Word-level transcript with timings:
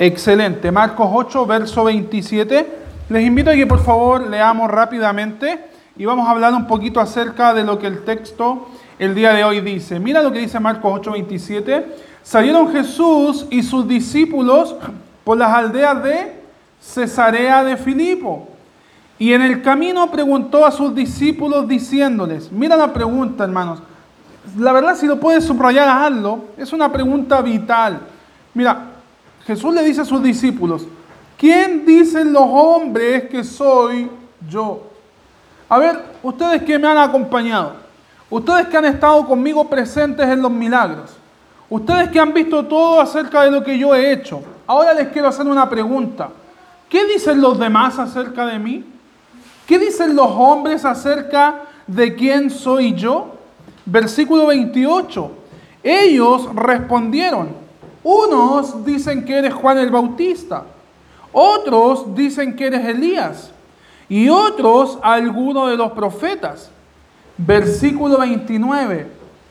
Excelente. 0.00 0.72
Marcos 0.72 1.10
8, 1.12 1.44
verso 1.44 1.84
27. 1.84 2.66
Les 3.10 3.22
invito 3.22 3.50
a 3.50 3.54
que 3.54 3.66
por 3.66 3.84
favor 3.84 4.26
leamos 4.28 4.70
rápidamente 4.70 5.62
y 5.94 6.06
vamos 6.06 6.26
a 6.26 6.30
hablar 6.30 6.54
un 6.54 6.66
poquito 6.66 7.00
acerca 7.00 7.52
de 7.52 7.64
lo 7.64 7.78
que 7.78 7.86
el 7.86 8.02
texto 8.02 8.68
el 8.98 9.14
día 9.14 9.34
de 9.34 9.44
hoy 9.44 9.60
dice. 9.60 10.00
Mira 10.00 10.22
lo 10.22 10.32
que 10.32 10.38
dice 10.38 10.58
Marcos 10.58 10.90
8, 11.00 11.12
27. 11.12 11.96
Salieron 12.22 12.72
Jesús 12.72 13.46
y 13.50 13.62
sus 13.62 13.86
discípulos 13.86 14.74
por 15.22 15.36
las 15.36 15.52
aldeas 15.52 16.02
de 16.02 16.32
Cesarea 16.80 17.62
de 17.62 17.76
Filipo. 17.76 18.48
Y 19.18 19.34
en 19.34 19.42
el 19.42 19.60
camino 19.60 20.10
preguntó 20.10 20.64
a 20.64 20.70
sus 20.70 20.94
discípulos 20.94 21.68
diciéndoles, 21.68 22.50
mira 22.50 22.74
la 22.74 22.90
pregunta 22.90 23.44
hermanos, 23.44 23.82
la 24.56 24.72
verdad 24.72 24.96
si 24.96 25.06
lo 25.06 25.20
puedes 25.20 25.44
subrayar, 25.44 25.86
hazlo, 25.90 26.46
es 26.56 26.72
una 26.72 26.90
pregunta 26.90 27.42
vital. 27.42 28.00
Mira, 28.54 28.89
Jesús 29.50 29.74
le 29.74 29.82
dice 29.82 30.02
a 30.02 30.04
sus 30.04 30.22
discípulos, 30.22 30.86
¿quién 31.36 31.84
dicen 31.84 32.32
los 32.32 32.44
hombres 32.46 33.28
que 33.28 33.42
soy 33.42 34.08
yo? 34.48 34.84
A 35.68 35.76
ver, 35.76 36.04
ustedes 36.22 36.62
que 36.62 36.78
me 36.78 36.86
han 36.86 36.98
acompañado, 36.98 37.72
ustedes 38.30 38.68
que 38.68 38.76
han 38.76 38.84
estado 38.84 39.26
conmigo 39.26 39.68
presentes 39.68 40.24
en 40.28 40.40
los 40.40 40.52
milagros, 40.52 41.16
ustedes 41.68 42.10
que 42.10 42.20
han 42.20 42.32
visto 42.32 42.64
todo 42.64 43.00
acerca 43.00 43.42
de 43.42 43.50
lo 43.50 43.64
que 43.64 43.76
yo 43.76 43.92
he 43.92 44.12
hecho, 44.12 44.40
ahora 44.68 44.94
les 44.94 45.08
quiero 45.08 45.26
hacer 45.26 45.48
una 45.48 45.68
pregunta. 45.68 46.28
¿Qué 46.88 47.04
dicen 47.06 47.40
los 47.40 47.58
demás 47.58 47.98
acerca 47.98 48.46
de 48.46 48.56
mí? 48.56 48.84
¿Qué 49.66 49.80
dicen 49.80 50.14
los 50.14 50.30
hombres 50.30 50.84
acerca 50.84 51.62
de 51.88 52.14
quién 52.14 52.50
soy 52.50 52.94
yo? 52.94 53.34
Versículo 53.84 54.46
28. 54.46 55.28
Ellos 55.82 56.54
respondieron, 56.54 57.59
unos 58.02 58.84
dicen 58.84 59.24
que 59.24 59.38
eres 59.38 59.54
Juan 59.54 59.78
el 59.78 59.90
Bautista, 59.90 60.64
otros 61.32 62.14
dicen 62.14 62.56
que 62.56 62.66
eres 62.66 62.86
Elías 62.86 63.50
y 64.08 64.28
otros 64.28 64.98
alguno 65.02 65.68
de 65.68 65.76
los 65.76 65.92
profetas. 65.92 66.70
Versículo 67.38 68.18
29, 68.18 69.06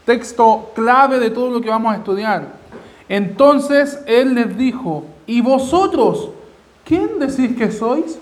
texto 0.05 0.71
clave 0.75 1.19
de 1.19 1.29
todo 1.29 1.49
lo 1.49 1.61
que 1.61 1.69
vamos 1.69 1.93
a 1.93 1.97
estudiar. 1.97 2.47
Entonces 3.07 3.99
él 4.05 4.35
les 4.35 4.55
dijo, 4.57 5.05
¿y 5.25 5.41
vosotros 5.41 6.29
quién 6.85 7.17
decís 7.17 7.57
que 7.57 7.71
sois? 7.71 8.19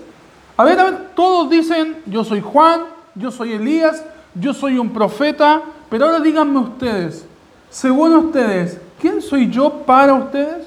A 0.56 0.64
ver, 0.64 0.80
a 0.80 0.84
ver, 0.84 1.08
todos 1.14 1.50
dicen, 1.50 1.98
yo 2.06 2.24
soy 2.24 2.40
Juan, 2.40 2.80
yo 3.14 3.30
soy 3.30 3.52
Elías, 3.52 4.02
yo 4.34 4.54
soy 4.54 4.78
un 4.78 4.90
profeta, 4.90 5.62
pero 5.90 6.06
ahora 6.06 6.20
díganme 6.20 6.58
ustedes, 6.58 7.26
según 7.68 8.14
ustedes, 8.14 8.80
¿quién 9.00 9.22
soy 9.22 9.50
yo 9.50 9.70
para 9.84 10.14
ustedes? 10.14 10.66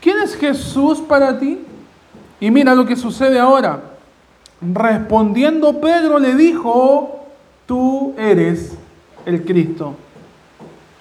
¿Quién 0.00 0.18
es 0.18 0.36
Jesús 0.36 1.00
para 1.00 1.38
ti? 1.38 1.60
Y 2.40 2.50
mira 2.50 2.74
lo 2.74 2.84
que 2.84 2.96
sucede 2.96 3.38
ahora. 3.38 3.80
Respondiendo 4.60 5.80
Pedro 5.80 6.18
le 6.18 6.34
dijo, 6.34 7.26
tú 7.66 8.14
eres 8.18 8.76
el 9.24 9.44
Cristo. 9.44 9.94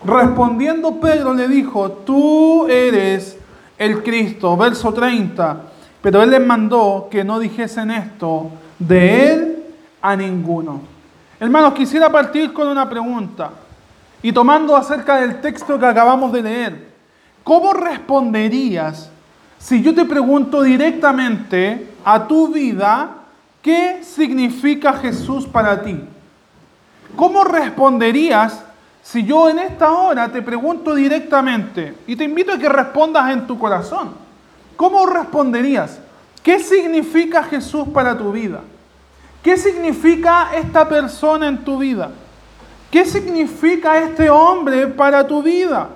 Respondiendo 0.05 0.99
Pedro 0.99 1.33
le 1.33 1.47
dijo, 1.47 1.91
tú 1.91 2.67
eres 2.67 3.37
el 3.77 4.03
Cristo. 4.03 4.55
Verso 4.55 4.93
30. 4.93 5.61
Pero 6.01 6.21
él 6.21 6.29
les 6.29 6.45
mandó 6.45 7.07
que 7.09 7.23
no 7.23 7.39
dijesen 7.39 7.91
esto 7.91 8.49
de 8.79 9.33
él 9.33 9.63
a 10.01 10.15
ninguno. 10.15 10.81
Hermanos, 11.39 11.73
quisiera 11.73 12.09
partir 12.09 12.53
con 12.53 12.67
una 12.67 12.89
pregunta 12.89 13.51
y 14.23 14.31
tomando 14.31 14.75
acerca 14.75 15.17
del 15.17 15.41
texto 15.41 15.77
que 15.77 15.85
acabamos 15.85 16.31
de 16.31 16.41
leer, 16.41 16.87
¿cómo 17.43 17.73
responderías 17.73 19.11
si 19.59 19.83
yo 19.83 19.93
te 19.93 20.05
pregunto 20.05 20.63
directamente 20.63 21.89
a 22.05 22.25
tu 22.25 22.47
vida 22.47 23.17
qué 23.61 23.99
significa 24.01 24.93
Jesús 24.93 25.45
para 25.45 25.83
ti? 25.83 25.99
¿Cómo 27.17 27.43
responderías 27.43 28.63
si 29.03 29.25
yo 29.25 29.49
en 29.49 29.59
esta 29.59 29.91
hora 29.91 30.29
te 30.29 30.41
pregunto 30.41 30.95
directamente 30.95 31.93
y 32.07 32.15
te 32.15 32.23
invito 32.23 32.53
a 32.53 32.57
que 32.57 32.69
respondas 32.69 33.29
en 33.29 33.45
tu 33.45 33.59
corazón? 33.59 34.11
¿Cómo 34.77 35.05
responderías? 35.05 35.99
¿Qué 36.41 36.59
significa 36.59 37.43
Jesús 37.43 37.89
para 37.93 38.17
tu 38.17 38.31
vida? 38.31 38.61
¿Qué 39.43 39.57
significa 39.57 40.55
esta 40.55 40.87
persona 40.87 41.49
en 41.49 41.57
tu 41.65 41.77
vida? 41.77 42.11
¿Qué 42.93 43.05
significa 43.05 43.97
este 43.97 44.29
hombre 44.29 44.85
para 44.85 45.25
tu 45.25 45.41
vida? 45.41 45.89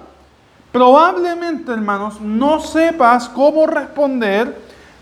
Probablemente, 0.71 1.71
hermanos, 1.71 2.19
no 2.19 2.59
sepas 2.59 3.29
cómo 3.29 3.67
responder 3.67 4.57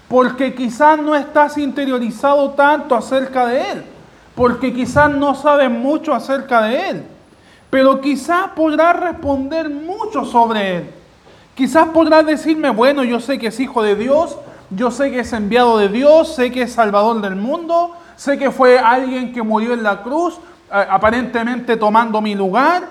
porque 0.10 0.54
quizás 0.54 1.00
no 1.00 1.16
estás 1.16 1.58
interiorizado 1.58 2.50
tanto 2.50 2.98
acerca 2.98 3.46
de 3.46 3.72
él, 3.72 3.86
porque 4.36 4.74
quizás 4.74 5.10
no 5.10 5.36
sabes 5.36 5.72
mucho 5.72 6.14
acerca 6.14 6.64
de 6.64 6.90
él, 6.90 7.04
pero 7.70 8.02
quizás 8.02 8.50
podrás 8.54 9.00
responder 9.00 9.70
mucho 9.70 10.26
sobre 10.26 10.76
él. 10.76 10.90
Quizás 11.56 11.88
podrás 11.94 12.26
decirme, 12.26 12.72
bueno, 12.72 13.06
yo 13.06 13.22
sé 13.22 13.40
que 13.40 13.48
es 13.48 13.60
hijo 13.62 13.82
de 13.82 13.96
Dios, 13.96 14.38
yo 14.70 14.92
sé 14.92 15.12
que 15.12 15.22
es 15.22 15.32
enviado 15.32 15.78
de 15.78 15.88
Dios, 15.88 16.36
sé 16.36 16.52
que 16.52 16.64
es 16.64 16.74
salvador 16.74 17.22
del 17.22 17.38
mundo, 17.38 17.94
sé 18.18 18.38
que 18.38 18.52
fue 18.52 18.80
alguien 18.80 19.32
que 19.32 19.42
murió 19.42 19.74
en 19.74 19.84
la 19.84 20.04
cruz, 20.04 20.42
aparentemente 20.70 21.78
tomando 21.78 22.22
mi 22.22 22.36
lugar. 22.36 22.84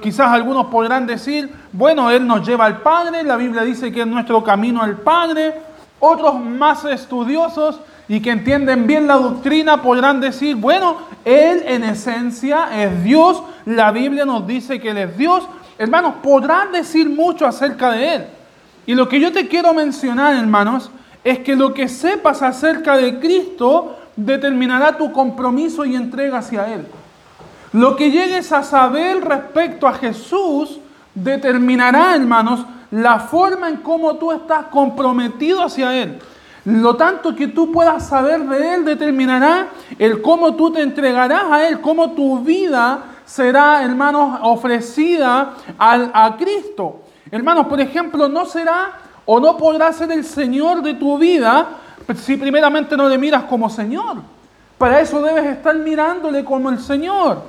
Quizás 0.00 0.28
algunos 0.28 0.66
podrán 0.66 1.06
decir, 1.06 1.52
bueno, 1.72 2.10
Él 2.10 2.26
nos 2.26 2.46
lleva 2.46 2.66
al 2.66 2.80
Padre, 2.82 3.22
la 3.24 3.36
Biblia 3.36 3.62
dice 3.62 3.90
que 3.92 4.02
es 4.02 4.06
nuestro 4.06 4.42
camino 4.44 4.82
al 4.82 4.98
Padre. 4.98 5.54
Otros 5.98 6.40
más 6.40 6.84
estudiosos 6.84 7.80
y 8.08 8.20
que 8.20 8.30
entienden 8.30 8.86
bien 8.86 9.06
la 9.06 9.14
doctrina 9.14 9.80
podrán 9.82 10.20
decir, 10.20 10.56
bueno, 10.56 10.96
Él 11.24 11.62
en 11.66 11.84
esencia 11.84 12.68
es 12.82 13.04
Dios, 13.04 13.42
la 13.64 13.92
Biblia 13.92 14.24
nos 14.24 14.46
dice 14.46 14.80
que 14.80 14.90
Él 14.90 14.98
es 14.98 15.16
Dios. 15.16 15.44
Hermanos, 15.78 16.14
podrán 16.22 16.72
decir 16.72 17.08
mucho 17.08 17.46
acerca 17.46 17.92
de 17.92 18.14
Él. 18.14 18.26
Y 18.84 18.94
lo 18.94 19.08
que 19.08 19.20
yo 19.20 19.32
te 19.32 19.46
quiero 19.46 19.72
mencionar, 19.72 20.34
hermanos, 20.34 20.90
es 21.22 21.38
que 21.38 21.54
lo 21.54 21.72
que 21.72 21.88
sepas 21.88 22.42
acerca 22.42 22.96
de 22.96 23.20
Cristo 23.20 23.96
determinará 24.16 24.96
tu 24.96 25.12
compromiso 25.12 25.84
y 25.84 25.96
entrega 25.96 26.38
hacia 26.38 26.72
Él. 26.72 26.86
Lo 27.72 27.96
que 27.96 28.10
llegues 28.10 28.52
a 28.52 28.62
saber 28.62 29.24
respecto 29.24 29.86
a 29.86 29.94
Jesús 29.94 30.78
determinará, 31.14 32.14
hermanos, 32.14 32.66
la 32.90 33.20
forma 33.20 33.68
en 33.68 33.76
cómo 33.78 34.16
tú 34.16 34.32
estás 34.32 34.66
comprometido 34.66 35.62
hacia 35.62 35.94
Él. 35.94 36.18
Lo 36.64 36.96
tanto 36.96 37.34
que 37.34 37.48
tú 37.48 37.72
puedas 37.72 38.06
saber 38.06 38.42
de 38.42 38.74
Él 38.74 38.84
determinará 38.84 39.68
el 39.98 40.20
cómo 40.22 40.54
tú 40.54 40.70
te 40.70 40.82
entregarás 40.82 41.44
a 41.50 41.66
Él, 41.66 41.80
cómo 41.80 42.12
tu 42.12 42.40
vida 42.40 43.04
será, 43.24 43.82
hermanos, 43.82 44.38
ofrecida 44.42 45.54
a 45.78 46.36
Cristo. 46.38 47.00
Hermanos, 47.30 47.66
por 47.66 47.80
ejemplo, 47.80 48.28
no 48.28 48.44
será 48.44 48.92
o 49.24 49.40
no 49.40 49.56
podrá 49.56 49.92
ser 49.92 50.12
el 50.12 50.24
Señor 50.24 50.82
de 50.82 50.94
tu 50.94 51.16
vida 51.16 51.78
si 52.16 52.36
primeramente 52.36 52.96
no 52.96 53.08
le 53.08 53.18
miras 53.18 53.44
como 53.44 53.70
Señor. 53.70 54.18
Para 54.78 55.00
eso 55.00 55.22
debes 55.22 55.44
estar 55.44 55.76
mirándole 55.76 56.44
como 56.44 56.70
el 56.70 56.78
Señor. 56.80 57.42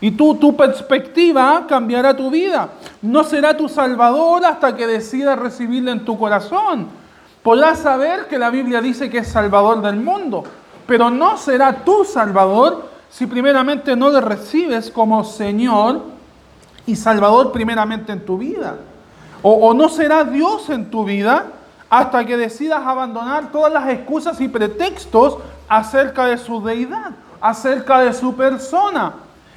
Y 0.00 0.12
tú, 0.12 0.36
tu 0.36 0.56
perspectiva 0.56 1.66
cambiará 1.68 2.16
tu 2.16 2.30
vida. 2.30 2.68
No 3.02 3.24
será 3.24 3.56
tu 3.56 3.68
Salvador 3.68 4.44
hasta 4.44 4.76
que 4.76 4.86
decidas 4.86 5.38
recibirle 5.38 5.90
en 5.90 6.04
tu 6.04 6.18
corazón. 6.18 6.88
Podrás 7.42 7.80
saber 7.80 8.26
que 8.28 8.38
la 8.38 8.50
Biblia 8.50 8.80
dice 8.80 9.10
que 9.10 9.18
es 9.18 9.28
Salvador 9.28 9.82
del 9.82 9.96
mundo, 9.96 10.44
pero 10.86 11.10
no 11.10 11.36
será 11.36 11.84
tu 11.84 12.04
Salvador 12.04 12.88
si 13.10 13.26
primeramente 13.26 13.96
no 13.96 14.10
le 14.10 14.20
recibes 14.20 14.90
como 14.90 15.24
Señor 15.24 16.02
y 16.86 16.94
Salvador 16.94 17.52
primeramente 17.52 18.12
en 18.12 18.24
tu 18.24 18.38
vida. 18.38 18.76
O 19.42 19.72
no 19.74 19.88
será 19.88 20.24
Dios 20.24 20.68
en 20.70 20.90
tu 20.90 21.04
vida 21.04 21.46
hasta 21.90 22.24
que 22.24 22.36
decidas 22.36 22.84
abandonar 22.84 23.50
todas 23.50 23.72
las 23.72 23.88
excusas 23.88 24.40
y 24.40 24.48
pretextos 24.48 25.38
acerca 25.68 26.26
de 26.26 26.38
su 26.38 26.62
deidad, 26.62 27.12
acerca 27.40 28.00
de 28.00 28.12
su 28.12 28.34
persona. 28.34 29.14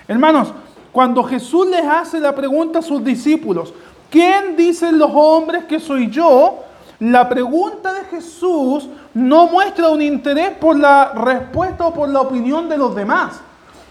Hermanos, 0.08 0.54
cuando 0.92 1.24
Jesús 1.24 1.68
les 1.68 1.86
hace 1.86 2.20
la 2.20 2.36
pregunta 2.36 2.80
a 2.80 2.82
sus 2.82 3.04
discípulos, 3.04 3.74
¿quién 4.10 4.56
dicen 4.56 4.98
los 4.98 5.12
hombres 5.14 5.66
que 5.66 5.80
soy 5.80 6.10
yo? 6.10 6.60
La 7.00 7.28
pregunta 7.28 7.94
de 7.94 8.06
Jesús 8.06 8.88
no 9.14 9.48
muestra 9.48 9.90
un 9.90 10.02
interés 10.02 10.52
por 10.52 10.78
la 10.78 11.14
respuesta 11.14 11.88
o 11.88 11.94
por 11.94 12.10
la 12.10 12.22
opinión 12.22 12.70
de 12.70 12.78
los 12.78 12.96
demás. 12.96 13.40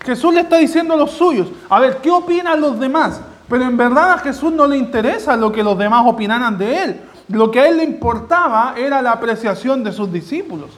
Jesús 0.05 0.33
le 0.33 0.41
está 0.41 0.57
diciendo 0.57 0.95
a 0.95 0.97
los 0.97 1.11
suyos, 1.11 1.49
a 1.69 1.81
ver, 1.81 1.99
¿qué 1.99 2.11
opinan 2.11 2.61
los 2.61 2.79
demás? 2.79 3.21
Pero 3.49 3.65
en 3.65 3.77
verdad 3.77 4.13
a 4.13 4.19
Jesús 4.19 4.53
no 4.53 4.67
le 4.67 4.79
interesa 4.79 5.37
lo 5.37 5.51
que 5.51 5.63
los 5.63 5.77
demás 5.77 6.05
opinaran 6.07 6.57
de 6.57 6.83
él. 6.85 7.01
Lo 7.31 7.51
que 7.51 7.61
a 7.61 7.69
él 7.69 7.79
le 7.79 7.85
importaba 7.85 8.75
era 8.77 9.01
la 9.03 9.13
apreciación 9.13 9.83
de 9.85 9.93
sus 9.93 10.13
discípulos. 10.13 10.71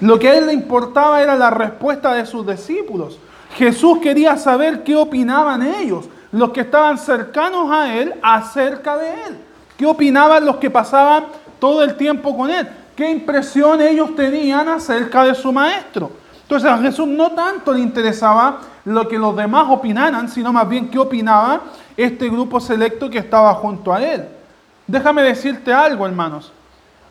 Lo 0.00 0.18
que 0.18 0.28
a 0.28 0.38
él 0.38 0.46
le 0.46 0.52
importaba 0.52 1.20
era 1.20 1.36
la 1.36 1.50
respuesta 1.50 2.14
de 2.14 2.24
sus 2.24 2.46
discípulos. 2.46 3.18
Jesús 3.56 3.98
quería 3.98 4.36
saber 4.36 4.84
qué 4.84 4.96
opinaban 4.96 5.62
ellos, 5.62 6.08
los 6.32 6.50
que 6.50 6.60
estaban 6.60 6.96
cercanos 6.96 7.70
a 7.70 7.94
él, 7.94 8.14
acerca 8.22 8.96
de 8.96 9.10
él. 9.10 9.38
¿Qué 9.76 9.86
opinaban 9.86 10.44
los 10.44 10.56
que 10.56 10.70
pasaban 10.70 11.24
todo 11.60 11.84
el 11.84 11.94
tiempo 11.94 12.36
con 12.36 12.50
él. 12.50 12.66
¿Qué 12.96 13.08
impresión 13.08 13.80
ellos 13.80 14.16
tenían 14.16 14.68
acerca 14.68 15.24
de 15.24 15.34
su 15.34 15.52
maestro? 15.52 16.10
Entonces 16.42 16.68
a 16.68 16.78
Jesús 16.78 17.06
no 17.06 17.30
tanto 17.30 17.72
le 17.72 17.80
interesaba 17.80 18.58
lo 18.84 19.06
que 19.06 19.18
los 19.18 19.36
demás 19.36 19.66
opinaran, 19.68 20.28
sino 20.28 20.52
más 20.52 20.68
bien 20.68 20.90
qué 20.90 20.98
opinaba 20.98 21.60
este 21.96 22.28
grupo 22.28 22.58
selecto 22.58 23.08
que 23.08 23.18
estaba 23.18 23.54
junto 23.54 23.92
a 23.92 24.02
él. 24.02 24.26
Déjame 24.90 25.22
decirte 25.22 25.72
algo, 25.72 26.04
hermanos. 26.04 26.52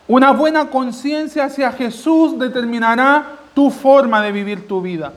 Una 0.05 0.31
buena 0.31 0.69
conciencia 0.69 1.45
hacia 1.45 1.71
Jesús 1.71 2.37
determinará 2.37 3.37
tu 3.53 3.69
forma 3.71 4.21
de 4.21 4.33
vivir 4.33 4.67
tu 4.67 4.81
vida. 4.81 5.13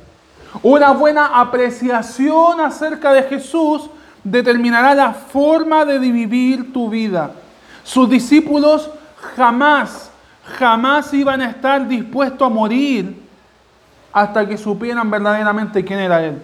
Una 0.62 0.92
buena 0.92 1.40
apreciación 1.40 2.60
acerca 2.60 3.12
de 3.14 3.24
Jesús 3.24 3.90
determinará 4.22 4.94
la 4.94 5.12
forma 5.12 5.84
de 5.84 5.98
vivir 5.98 6.72
tu 6.72 6.88
vida. 6.88 7.32
Sus 7.82 8.08
discípulos 8.08 8.88
jamás, 9.34 10.12
jamás 10.56 11.12
iban 11.14 11.40
a 11.40 11.50
estar 11.50 11.88
dispuestos 11.88 12.46
a 12.46 12.54
morir 12.54 13.20
hasta 14.12 14.46
que 14.46 14.56
supieran 14.56 15.10
verdaderamente 15.10 15.84
quién 15.84 15.98
era 15.98 16.22
Él. 16.22 16.40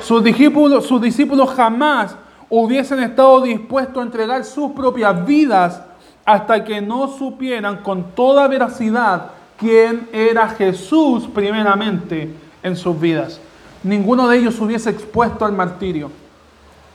Sus 0.00 0.22
discípulos, 0.22 0.86
sus 0.86 1.02
discípulos 1.02 1.50
jamás 1.50 2.14
hubiesen 2.54 3.02
estado 3.02 3.40
dispuestos 3.40 3.96
a 3.96 4.02
entregar 4.02 4.44
sus 4.44 4.72
propias 4.72 5.24
vidas 5.24 5.80
hasta 6.22 6.62
que 6.62 6.82
no 6.82 7.08
supieran 7.08 7.78
con 7.78 8.10
toda 8.14 8.46
veracidad 8.46 9.30
quién 9.56 10.06
era 10.12 10.50
Jesús 10.50 11.26
primeramente 11.32 12.30
en 12.62 12.76
sus 12.76 13.00
vidas. 13.00 13.40
Ninguno 13.82 14.28
de 14.28 14.36
ellos 14.36 14.60
hubiese 14.60 14.90
expuesto 14.90 15.46
al 15.46 15.52
martirio. 15.52 16.10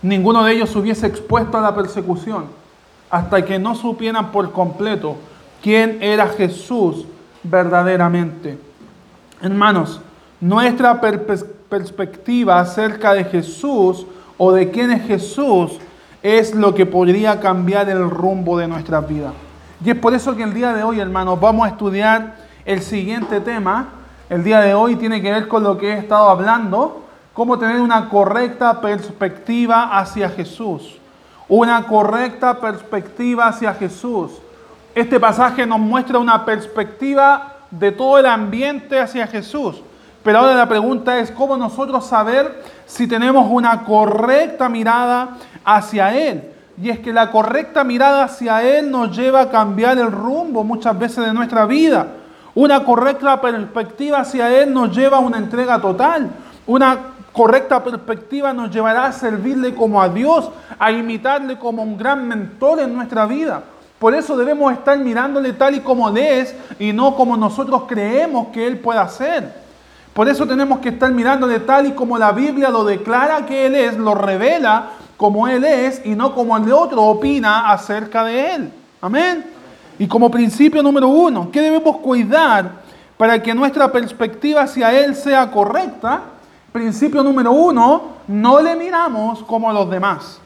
Ninguno 0.04 0.44
de 0.44 0.54
ellos 0.54 0.76
hubiese 0.76 1.08
expuesto 1.08 1.58
a 1.58 1.62
la 1.62 1.74
persecución 1.74 2.46
hasta 3.10 3.44
que 3.44 3.58
no 3.58 3.74
supieran 3.74 4.32
por 4.32 4.52
completo 4.52 5.16
quién 5.64 5.98
era 6.04 6.28
Jesús 6.28 7.04
verdaderamente. 7.42 8.60
Hermanos, 9.42 10.02
nuestra 10.40 11.02
perspectiva 11.02 12.60
acerca 12.60 13.16
de 13.16 13.24
Jesús 13.24 14.06
o 14.38 14.52
de 14.52 14.72
quién 14.72 14.92
es 14.92 15.06
Jesús 15.08 15.80
es 16.22 16.54
lo 16.56 16.74
que 16.74 16.86
podría 16.86 17.40
cambiar 17.40 17.90
el 17.90 18.10
rumbo 18.10 18.58
de 18.58 18.68
nuestra 18.68 19.02
vida. 19.02 19.34
Y 19.84 19.92
es 19.92 19.96
por 19.98 20.14
eso 20.14 20.36
que 20.36 20.44
el 20.44 20.54
día 20.54 20.74
de 20.74 20.84
hoy, 20.84 21.00
hermanos, 21.00 21.40
vamos 21.40 21.66
a 21.66 21.70
estudiar 21.70 22.36
el 22.66 22.82
siguiente 22.82 23.40
tema. 23.40 23.90
El 24.30 24.44
día 24.44 24.60
de 24.60 24.74
hoy 24.74 24.96
tiene 24.96 25.22
que 25.22 25.32
ver 25.32 25.48
con 25.48 25.64
lo 25.64 25.78
que 25.78 25.94
he 25.94 25.98
estado 25.98 26.30
hablando, 26.30 27.04
cómo 27.34 27.58
tener 27.58 27.80
una 27.80 28.10
correcta 28.10 28.82
perspectiva 28.82 29.98
hacia 29.98 30.30
Jesús. 30.30 30.98
Una 31.48 31.86
correcta 31.86 32.60
perspectiva 32.60 33.48
hacia 33.48 33.74
Jesús. 33.74 34.32
Este 34.94 35.20
pasaje 35.20 35.66
nos 35.66 35.80
muestra 35.80 36.18
una 36.18 36.44
perspectiva 36.44 37.54
de 37.72 37.92
todo 37.92 38.18
el 38.18 38.26
ambiente 38.26 39.00
hacia 39.00 39.28
Jesús. 39.28 39.82
Pero 40.28 40.40
ahora 40.40 40.56
la 40.56 40.68
pregunta 40.68 41.20
es, 41.20 41.32
¿cómo 41.32 41.56
nosotros 41.56 42.06
saber 42.06 42.62
si 42.86 43.08
tenemos 43.08 43.48
una 43.50 43.86
correcta 43.86 44.68
mirada 44.68 45.38
hacia 45.64 46.14
Él? 46.14 46.52
Y 46.84 46.90
es 46.90 47.00
que 47.00 47.14
la 47.14 47.32
correcta 47.32 47.86
mirada 47.86 48.26
hacia 48.26 48.62
Él 48.62 48.92
nos 48.92 49.16
lleva 49.16 49.40
a 49.40 49.50
cambiar 49.50 49.98
el 49.98 50.12
rumbo 50.12 50.66
muchas 50.66 51.00
veces 51.00 51.26
de 51.26 51.34
nuestra 51.34 51.66
vida. 51.66 52.08
Una 52.56 52.84
correcta 52.84 53.40
perspectiva 53.40 54.20
hacia 54.20 54.52
Él 54.52 54.74
nos 54.74 54.94
lleva 54.94 55.16
a 55.16 55.22
una 55.22 55.38
entrega 55.38 55.80
total. 55.80 56.30
Una 56.66 56.98
correcta 57.32 57.82
perspectiva 57.82 58.52
nos 58.52 58.70
llevará 58.70 59.06
a 59.06 59.14
servirle 59.14 59.74
como 59.74 60.02
a 60.02 60.10
Dios, 60.10 60.50
a 60.78 60.92
imitarle 60.92 61.58
como 61.58 61.84
un 61.84 61.98
gran 61.98 62.28
mentor 62.28 62.82
en 62.82 62.94
nuestra 62.94 63.26
vida. 63.28 63.64
Por 63.98 64.14
eso 64.14 64.36
debemos 64.36 64.74
estar 64.74 65.00
mirándole 65.00 65.54
tal 65.54 65.76
y 65.76 65.80
como 65.80 66.10
Él 66.10 66.18
es 66.18 66.54
y 66.80 66.92
no 66.92 67.16
como 67.16 67.38
nosotros 67.38 67.84
creemos 67.88 68.48
que 68.48 68.68
Él 68.68 68.78
pueda 68.80 69.08
ser. 69.08 69.67
Por 70.18 70.28
eso 70.28 70.48
tenemos 70.48 70.80
que 70.80 70.90
estar 70.90 71.12
mirándole 71.12 71.60
tal 71.60 71.86
y 71.86 71.92
como 71.92 72.18
la 72.18 72.32
Biblia 72.32 72.72
lo 72.72 72.84
declara 72.84 73.46
que 73.46 73.68
Él 73.68 73.76
es, 73.76 73.96
lo 73.98 74.16
revela 74.16 74.90
como 75.16 75.48
Él 75.48 75.64
es 75.64 76.02
y 76.04 76.16
no 76.16 76.34
como 76.34 76.58
el 76.58 76.74
otro 76.74 77.04
opina 77.04 77.72
acerca 77.72 78.24
de 78.24 78.56
Él. 78.56 78.74
Amén. 79.00 79.46
Y 80.00 80.08
como 80.08 80.32
principio 80.32 80.82
número 80.82 81.08
uno, 81.08 81.52
¿qué 81.52 81.62
debemos 81.62 81.98
cuidar 81.98 82.82
para 83.16 83.44
que 83.44 83.54
nuestra 83.54 83.92
perspectiva 83.92 84.62
hacia 84.62 84.92
Él 84.92 85.14
sea 85.14 85.52
correcta? 85.52 86.22
Principio 86.72 87.22
número 87.22 87.52
uno, 87.52 88.14
no 88.28 88.60
le 88.60 88.76
miramos 88.76 89.44
como 89.44 89.70
a 89.70 89.74
los 89.74 89.88
demás. 89.88 90.40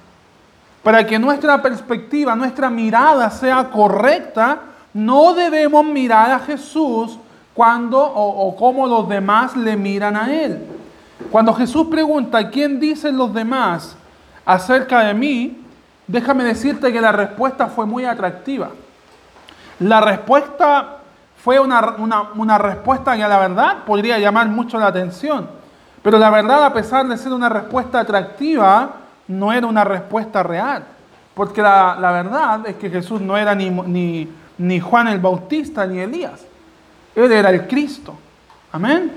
Para 0.83 1.07
que 1.07 1.17
nuestra 1.17 1.61
perspectiva, 1.61 2.35
nuestra 2.35 2.69
mirada 2.69 3.29
sea 3.29 3.69
correcta, 3.69 4.63
no 4.93 5.33
debemos 5.33 5.85
mirar 5.85 6.29
a 6.31 6.39
Jesús 6.39 7.17
cuando 7.53 7.99
o, 7.99 8.55
cómo 8.55 8.87
los 8.87 9.07
demás 9.09 9.55
le 9.55 9.75
miran 9.75 10.15
a 10.15 10.33
él. 10.33 10.65
Cuando 11.31 11.53
Jesús 11.53 11.87
pregunta, 11.87 12.49
¿quién 12.49 12.79
dicen 12.79 13.17
los 13.17 13.33
demás 13.33 13.95
acerca 14.45 15.01
de 15.01 15.13
mí? 15.13 15.63
Déjame 16.07 16.43
decirte 16.43 16.91
que 16.91 17.01
la 17.01 17.11
respuesta 17.11 17.67
fue 17.67 17.85
muy 17.85 18.05
atractiva. 18.05 18.69
La 19.79 20.01
respuesta 20.01 20.97
fue 21.43 21.59
una, 21.59 21.95
una, 22.35 22.57
respuesta 22.57 23.15
que 23.15 23.23
a 23.23 23.27
la 23.27 23.39
verdad 23.39 23.83
podría 23.85 24.19
llamar 24.19 24.47
mucho 24.47 24.79
la 24.79 24.87
atención. 24.87 25.47
Pero 26.03 26.17
la 26.17 26.29
verdad, 26.29 26.65
a 26.65 26.73
pesar 26.73 27.07
de 27.07 27.17
ser 27.17 27.33
una 27.33 27.49
respuesta 27.49 27.99
atractiva, 27.99 28.91
no 29.27 29.51
era 29.51 29.67
una 29.67 29.83
respuesta 29.83 30.43
real. 30.43 30.83
Porque 31.33 31.61
la, 31.61 31.97
la 31.99 32.11
verdad 32.11 32.67
es 32.67 32.75
que 32.75 32.89
Jesús 32.89 33.21
no 33.21 33.37
era 33.37 33.55
ni, 33.55 33.69
ni, 33.69 34.27
ni 34.57 34.79
Juan 34.79 35.07
el 35.07 35.19
Bautista 35.19 35.85
ni 35.85 35.99
Elías. 35.99 36.45
Él 37.15 37.31
era 37.31 37.49
el 37.49 37.67
Cristo. 37.67 38.15
Amén. 38.71 39.11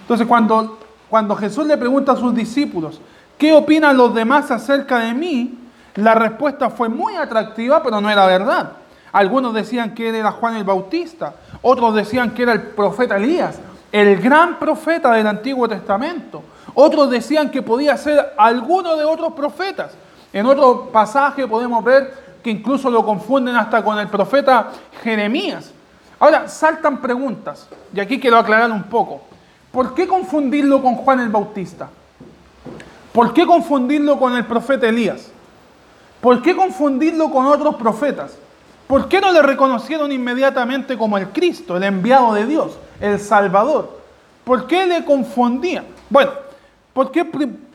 Entonces 0.00 0.26
cuando, 0.26 0.78
cuando 1.08 1.34
Jesús 1.36 1.66
le 1.66 1.76
pregunta 1.76 2.12
a 2.12 2.16
sus 2.16 2.34
discípulos, 2.34 3.00
¿qué 3.38 3.52
opinan 3.52 3.96
los 3.96 4.14
demás 4.14 4.50
acerca 4.50 4.98
de 5.00 5.14
mí? 5.14 5.58
La 5.96 6.14
respuesta 6.14 6.70
fue 6.70 6.88
muy 6.88 7.14
atractiva, 7.14 7.82
pero 7.82 8.00
no 8.00 8.10
era 8.10 8.26
verdad. 8.26 8.72
Algunos 9.12 9.54
decían 9.54 9.94
que 9.94 10.08
él 10.08 10.16
era 10.16 10.32
Juan 10.32 10.56
el 10.56 10.64
Bautista, 10.64 11.34
otros 11.62 11.94
decían 11.94 12.32
que 12.32 12.42
era 12.42 12.52
el 12.52 12.62
profeta 12.62 13.16
Elías, 13.16 13.60
el 13.92 14.20
gran 14.20 14.58
profeta 14.58 15.12
del 15.12 15.26
Antiguo 15.26 15.68
Testamento. 15.68 16.42
Otros 16.74 17.10
decían 17.10 17.50
que 17.50 17.62
podía 17.62 17.96
ser 17.96 18.34
alguno 18.36 18.96
de 18.96 19.04
otros 19.04 19.32
profetas. 19.34 19.92
En 20.32 20.46
otro 20.46 20.90
pasaje 20.92 21.46
podemos 21.46 21.84
ver 21.84 22.12
que 22.42 22.50
incluso 22.50 22.90
lo 22.90 23.04
confunden 23.04 23.54
hasta 23.54 23.84
con 23.84 23.96
el 24.00 24.08
profeta 24.08 24.70
Jeremías. 25.02 25.72
Ahora, 26.18 26.48
saltan 26.48 27.00
preguntas, 27.00 27.68
y 27.92 28.00
aquí 28.00 28.20
quiero 28.20 28.38
aclarar 28.38 28.70
un 28.70 28.84
poco. 28.84 29.22
¿Por 29.72 29.94
qué 29.94 30.06
confundirlo 30.06 30.80
con 30.80 30.94
Juan 30.94 31.20
el 31.20 31.28
Bautista? 31.28 31.88
¿Por 33.12 33.32
qué 33.32 33.46
confundirlo 33.46 34.18
con 34.18 34.34
el 34.36 34.44
profeta 34.44 34.88
Elías? 34.88 35.30
¿Por 36.20 36.40
qué 36.42 36.54
confundirlo 36.54 37.30
con 37.30 37.46
otros 37.46 37.76
profetas? 37.76 38.36
¿Por 38.86 39.08
qué 39.08 39.20
no 39.20 39.32
le 39.32 39.42
reconocieron 39.42 40.12
inmediatamente 40.12 40.96
como 40.96 41.18
el 41.18 41.28
Cristo, 41.28 41.76
el 41.76 41.82
enviado 41.82 42.34
de 42.34 42.46
Dios, 42.46 42.78
el 43.00 43.18
Salvador? 43.18 43.98
¿Por 44.44 44.66
qué 44.66 44.86
le 44.86 45.04
confundían? 45.04 45.86
Bueno, 46.10 46.32
¿por 46.92 47.10
qué 47.10 47.26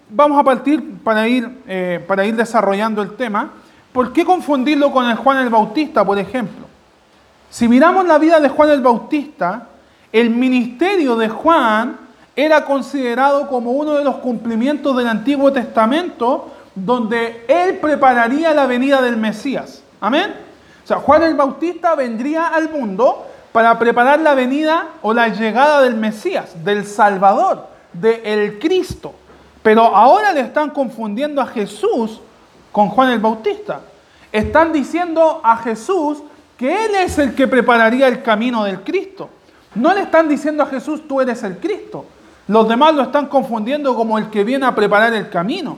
vamos 0.10 0.39
a 0.39 0.43
partir 0.43 0.98
para 1.03 1.27
ir, 1.27 1.62
eh, 1.67 2.03
para 2.08 2.25
ir 2.25 2.36
desarrollando 2.36 3.01
el 3.01 3.15
tema? 3.15 3.51
¿Por 3.91 4.13
qué 4.13 4.24
confundirlo 4.24 4.91
con 4.91 5.05
el 5.10 5.15
Juan 5.17 5.39
el 5.39 5.50
Bautista, 5.50 6.05
por 6.05 6.17
ejemplo? 6.19 6.68
Si 7.49 7.67
miramos 7.67 8.05
la 8.05 8.17
vida 8.17 8.39
de 8.39 8.49
Juan 8.49 8.69
el 8.69 8.81
Bautista, 8.81 9.67
el 10.11 10.29
ministerio 10.29 11.15
de 11.15 11.29
Juan 11.29 11.97
era 12.35 12.63
considerado 12.63 13.47
como 13.47 13.71
uno 13.71 13.93
de 13.93 14.03
los 14.03 14.15
cumplimientos 14.17 14.95
del 14.95 15.07
Antiguo 15.07 15.51
Testamento 15.51 16.49
donde 16.75 17.45
él 17.47 17.77
prepararía 17.79 18.53
la 18.53 18.67
venida 18.67 19.01
del 19.01 19.17
Mesías. 19.17 19.81
Amén. 19.99 20.33
O 20.83 20.87
sea, 20.87 20.97
Juan 20.97 21.23
el 21.23 21.35
Bautista 21.35 21.95
vendría 21.95 22.47
al 22.47 22.69
mundo 22.69 23.25
para 23.51 23.77
preparar 23.77 24.19
la 24.19 24.35
venida 24.35 24.87
o 25.01 25.13
la 25.13 25.27
llegada 25.29 25.81
del 25.81 25.95
Mesías, 25.95 26.63
del 26.63 26.85
Salvador, 26.85 27.67
del 27.93 28.21
el 28.23 28.59
Cristo. 28.59 29.13
Pero 29.63 29.95
ahora 29.95 30.31
le 30.31 30.41
están 30.41 30.69
confundiendo 30.69 31.41
a 31.41 31.47
Jesús 31.47 32.21
con 32.71 32.89
Juan 32.89 33.09
el 33.09 33.19
Bautista. 33.19 33.81
Están 34.31 34.71
diciendo 34.71 35.41
a 35.43 35.57
Jesús 35.57 36.19
que 36.59 36.85
Él 36.85 36.91
es 36.95 37.17
el 37.17 37.33
que 37.33 37.47
prepararía 37.47 38.09
el 38.09 38.21
camino 38.21 38.65
del 38.65 38.81
Cristo. 38.81 39.29
No 39.75 39.93
le 39.93 40.01
están 40.01 40.27
diciendo 40.27 40.61
a 40.61 40.65
Jesús, 40.65 41.07
tú 41.07 41.21
eres 41.21 41.41
el 41.43 41.57
Cristo. 41.57 42.05
Los 42.49 42.67
demás 42.67 42.93
lo 42.93 43.03
están 43.03 43.27
confundiendo 43.27 43.95
como 43.95 44.17
el 44.17 44.29
que 44.29 44.43
viene 44.43 44.65
a 44.65 44.75
preparar 44.75 45.13
el 45.13 45.29
camino. 45.29 45.77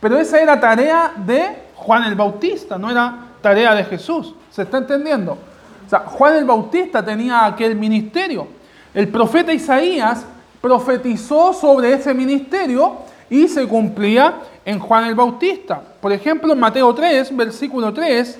Pero 0.00 0.18
esa 0.18 0.40
era 0.40 0.58
tarea 0.58 1.12
de 1.16 1.64
Juan 1.74 2.04
el 2.04 2.14
Bautista, 2.14 2.78
no 2.78 2.90
era 2.90 3.14
tarea 3.42 3.74
de 3.74 3.84
Jesús. 3.84 4.34
¿Se 4.50 4.62
está 4.62 4.78
entendiendo? 4.78 5.32
O 5.32 5.90
sea, 5.90 6.00
Juan 6.00 6.36
el 6.36 6.46
Bautista 6.46 7.04
tenía 7.04 7.44
aquel 7.44 7.76
ministerio. 7.76 8.46
El 8.94 9.08
profeta 9.08 9.52
Isaías 9.52 10.24
profetizó 10.62 11.52
sobre 11.52 11.92
ese 11.92 12.14
ministerio 12.14 12.96
y 13.28 13.48
se 13.48 13.68
cumplía 13.68 14.36
en 14.64 14.78
Juan 14.78 15.04
el 15.04 15.14
Bautista. 15.14 15.82
Por 16.00 16.10
ejemplo, 16.10 16.54
en 16.54 16.60
Mateo 16.60 16.94
3, 16.94 17.36
versículo 17.36 17.92
3, 17.92 18.38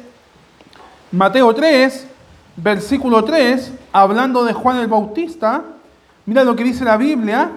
Mateo 1.12 1.54
3, 1.54 2.06
versículo 2.56 3.22
3, 3.22 3.70
hablando 3.92 4.44
de 4.44 4.54
Juan 4.54 4.78
el 4.78 4.86
Bautista, 4.86 5.62
mira 6.24 6.42
lo 6.42 6.56
que 6.56 6.64
dice 6.64 6.86
la 6.86 6.96
Biblia, 6.96 7.50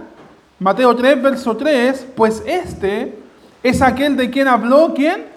Mateo 0.60 0.94
3, 0.94 1.22
verso 1.22 1.56
3, 1.56 2.08
pues 2.18 2.44
este 2.46 3.18
es 3.64 3.82
aquel 3.82 4.18
de 4.18 4.30
quien 4.30 4.50
habló, 4.50 4.94
¿quién? 4.94 5.28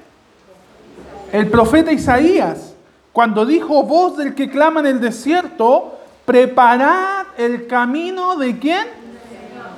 El 1.30 1.48
profeta 1.48 1.92
Isaías, 1.92 2.74
cuando 3.12 3.46
dijo, 3.46 3.84
voz 3.84 4.16
del 4.16 4.34
que 4.34 4.50
clama 4.50 4.80
en 4.80 4.86
el 4.86 5.00
desierto, 5.00 5.96
preparad 6.24 7.26
el 7.36 7.68
camino 7.68 8.34
de 8.34 8.58
quién? 8.58 8.84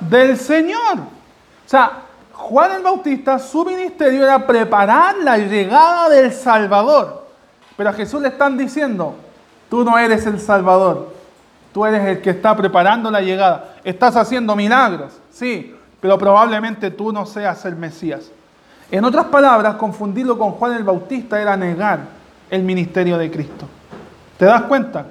Del 0.09 0.35
Señor. 0.35 0.97
O 0.97 1.69
sea, 1.69 2.05
Juan 2.33 2.71
el 2.71 2.81
Bautista, 2.81 3.37
su 3.37 3.63
ministerio 3.63 4.23
era 4.23 4.47
preparar 4.47 5.17
la 5.17 5.37
llegada 5.37 6.09
del 6.09 6.33
Salvador. 6.33 7.20
Pero 7.77 7.89
a 7.89 7.93
Jesús 7.93 8.21
le 8.21 8.29
están 8.29 8.57
diciendo, 8.57 9.15
tú 9.69 9.83
no 9.83 9.97
eres 9.97 10.25
el 10.25 10.39
Salvador, 10.39 11.13
tú 11.73 11.85
eres 11.85 12.05
el 12.05 12.21
que 12.21 12.31
está 12.31 12.55
preparando 12.55 13.09
la 13.09 13.21
llegada. 13.21 13.75
Estás 13.83 14.15
haciendo 14.15 14.55
milagros, 14.55 15.13
sí, 15.31 15.75
pero 15.99 16.17
probablemente 16.17 16.91
tú 16.91 17.11
no 17.11 17.25
seas 17.25 17.63
el 17.65 17.75
Mesías. 17.75 18.31
En 18.91 19.05
otras 19.05 19.25
palabras, 19.25 19.75
confundirlo 19.75 20.37
con 20.37 20.51
Juan 20.51 20.73
el 20.73 20.83
Bautista 20.83 21.41
era 21.41 21.55
negar 21.55 21.99
el 22.49 22.63
ministerio 22.63 23.17
de 23.17 23.31
Cristo. 23.31 23.65
¿Te 24.37 24.45
das 24.45 24.63
cuenta? 24.63 25.05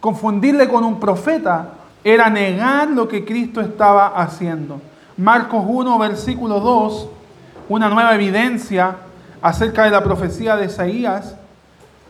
Confundirle 0.00 0.68
con 0.68 0.84
un 0.84 0.98
profeta 0.98 1.68
era 2.02 2.30
negar 2.30 2.88
lo 2.88 3.06
que 3.06 3.24
Cristo 3.24 3.60
estaba 3.60 4.08
haciendo. 4.08 4.80
Marcos 5.16 5.64
1, 5.66 5.98
versículo 5.98 6.60
2, 6.60 7.08
una 7.68 7.90
nueva 7.90 8.14
evidencia 8.14 8.96
acerca 9.42 9.84
de 9.84 9.90
la 9.90 10.02
profecía 10.02 10.56
de 10.56 10.66
Isaías. 10.66 11.34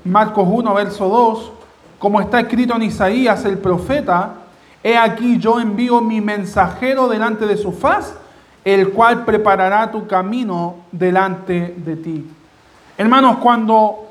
Marcos 0.05 0.49
1, 0.51 0.75
verso 0.75 1.09
2, 1.09 1.53
como 1.99 2.21
está 2.21 2.41
escrito 2.41 2.75
en 2.75 2.85
Isaías 2.85 3.45
el 3.45 3.59
profeta, 3.59 4.31
he 4.83 4.97
aquí 4.97 5.39
yo 5.39 5.61
envío 5.61 6.01
mi 6.01 6.23
mensajero 6.23 7.09
delante 7.09 7.47
de 7.47 7.59
su 7.59 7.73
faz, 7.73 8.15
el 8.65 8.91
cual 8.91 9.25
preparará 9.25 9.91
tu 9.91 10.07
camino 10.07 10.77
delante 10.91 11.75
de 11.77 11.97
ti. 11.97 12.31
Hermanos, 12.97 13.37
cuando, 13.39 14.09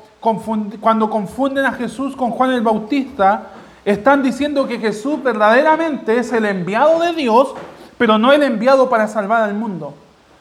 cuando 0.80 1.10
confunden 1.10 1.64
a 1.64 1.72
Jesús 1.72 2.14
con 2.14 2.30
Juan 2.30 2.52
el 2.52 2.60
Bautista, 2.60 3.48
están 3.84 4.22
diciendo 4.22 4.68
que 4.68 4.78
Jesús 4.78 5.22
verdaderamente 5.22 6.18
es 6.18 6.32
el 6.32 6.44
enviado 6.44 7.00
de 7.00 7.14
Dios, 7.14 7.54
pero 7.98 8.18
no 8.18 8.32
el 8.32 8.44
enviado 8.44 8.88
para 8.88 9.08
salvar 9.08 9.42
al 9.42 9.54
mundo, 9.54 9.94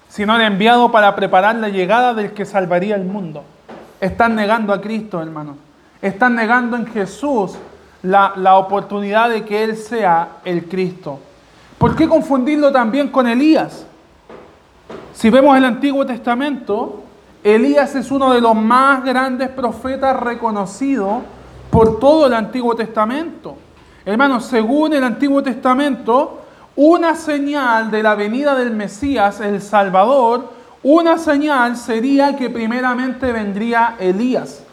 sino 0.09 0.35
el 0.35 0.41
enviado 0.43 0.91
para 0.91 1.15
preparar 1.15 1.55
la 1.55 1.69
llegada 1.69 2.13
del 2.13 2.33
que 2.33 2.45
salvaría 2.45 2.95
el 2.95 3.05
mundo. 3.05 3.43
Están 3.99 4.35
negando 4.35 4.73
a 4.73 4.81
Cristo, 4.81 5.21
hermano. 5.21 5.57
Están 6.01 6.35
negando 6.35 6.77
en 6.77 6.87
Jesús 6.87 7.53
la, 8.03 8.33
la 8.35 8.57
oportunidad 8.57 9.29
de 9.29 9.43
que 9.43 9.63
Él 9.63 9.75
sea 9.75 10.37
el 10.45 10.65
Cristo. 10.65 11.19
¿Por 11.77 11.95
qué 11.95 12.07
confundirlo 12.07 12.71
también 12.71 13.09
con 13.09 13.27
Elías? 13.27 13.85
Si 15.13 15.29
vemos 15.29 15.57
el 15.57 15.65
Antiguo 15.65 16.05
Testamento, 16.05 17.03
Elías 17.43 17.95
es 17.95 18.11
uno 18.11 18.33
de 18.33 18.41
los 18.41 18.55
más 18.55 19.03
grandes 19.03 19.49
profetas 19.49 20.17
reconocidos 20.19 21.23
por 21.69 21.99
todo 21.99 22.27
el 22.27 22.33
Antiguo 22.33 22.75
Testamento. 22.75 23.55
Hermanos, 24.05 24.45
según 24.45 24.93
el 24.93 25.03
Antiguo 25.03 25.43
Testamento, 25.43 26.41
una 26.75 27.15
señal 27.15 27.91
de 27.91 28.01
la 28.03 28.15
venida 28.15 28.55
del 28.55 28.71
Mesías, 28.71 29.39
el 29.41 29.61
Salvador, 29.61 30.58
una 30.83 31.17
señal 31.17 31.75
sería 31.75 32.35
que 32.35 32.49
primeramente 32.49 33.31
vendría 33.31 33.95
Elías. 33.99 34.63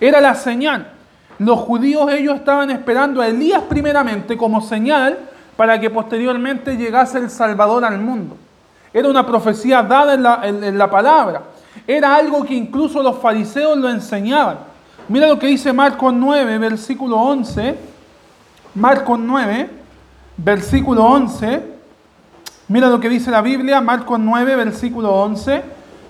Era 0.00 0.20
la 0.20 0.34
señal. 0.34 0.92
Los 1.38 1.60
judíos 1.60 2.10
ellos 2.12 2.36
estaban 2.36 2.70
esperando 2.70 3.20
a 3.20 3.28
Elías 3.28 3.62
primeramente 3.68 4.36
como 4.36 4.60
señal 4.60 5.18
para 5.56 5.80
que 5.80 5.90
posteriormente 5.90 6.76
llegase 6.76 7.18
el 7.18 7.30
Salvador 7.30 7.84
al 7.84 7.98
mundo. 7.98 8.36
Era 8.92 9.08
una 9.08 9.26
profecía 9.26 9.82
dada 9.82 10.14
en 10.46 10.78
la, 10.78 10.90
palabra. 10.90 11.42
Era 11.86 12.16
algo 12.16 12.44
que 12.44 12.54
incluso 12.54 13.02
los 13.02 13.18
fariseos 13.18 13.76
lo 13.76 13.88
enseñaban. 13.88 14.58
Mira 15.08 15.28
lo 15.28 15.38
que 15.38 15.46
dice 15.46 15.72
Marcos 15.72 16.12
9, 16.14 16.58
versículo 16.58 17.16
11. 17.16 17.76
Marcos 18.74 19.18
9, 19.18 19.70
versículo 20.38 21.04
11. 21.04 21.75
Mira 22.68 22.88
lo 22.88 22.98
que 22.98 23.08
dice 23.08 23.30
la 23.30 23.42
Biblia, 23.42 23.80
Marcos 23.80 24.18
9, 24.18 24.56
versículo 24.56 25.14
11. 25.14 25.62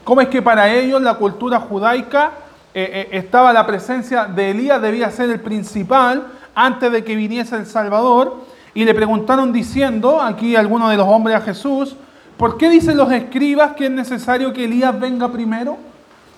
Cómo 0.05 0.23
es 0.23 0.29
que 0.29 0.41
para 0.41 0.73
ellos 0.73 1.03
la 1.03 1.17
cultura 1.17 1.61
judaica 1.61 2.31
eh, 2.73 3.09
eh, 3.13 3.19
estaba 3.19 3.53
la 3.53 3.67
presencia 3.67 4.25
de 4.25 4.53
Elías, 4.53 4.81
debía 4.81 5.11
ser 5.11 5.29
el 5.29 5.41
principal 5.41 6.29
antes 6.55 6.91
de 6.91 7.05
que 7.05 7.15
viniese 7.15 7.57
el 7.57 7.67
Salvador. 7.67 8.37
Y 8.73 8.87
le 8.87 8.95
preguntaron 8.95 9.53
diciendo, 9.53 10.23
aquí 10.23 10.57
algunos 10.57 10.91
de 10.91 10.97
los 10.97 11.07
hombres 11.07 11.37
a 11.37 11.43
Jesús, 11.43 11.95
¿por 12.39 12.57
qué 12.57 12.71
dicen 12.71 12.97
los 12.97 13.13
escribas 13.13 13.73
que 13.73 13.87
es 13.87 13.91
necesario 13.91 14.55
que 14.55 14.65
Elías 14.65 14.99
venga 14.99 15.31
primero? 15.31 15.77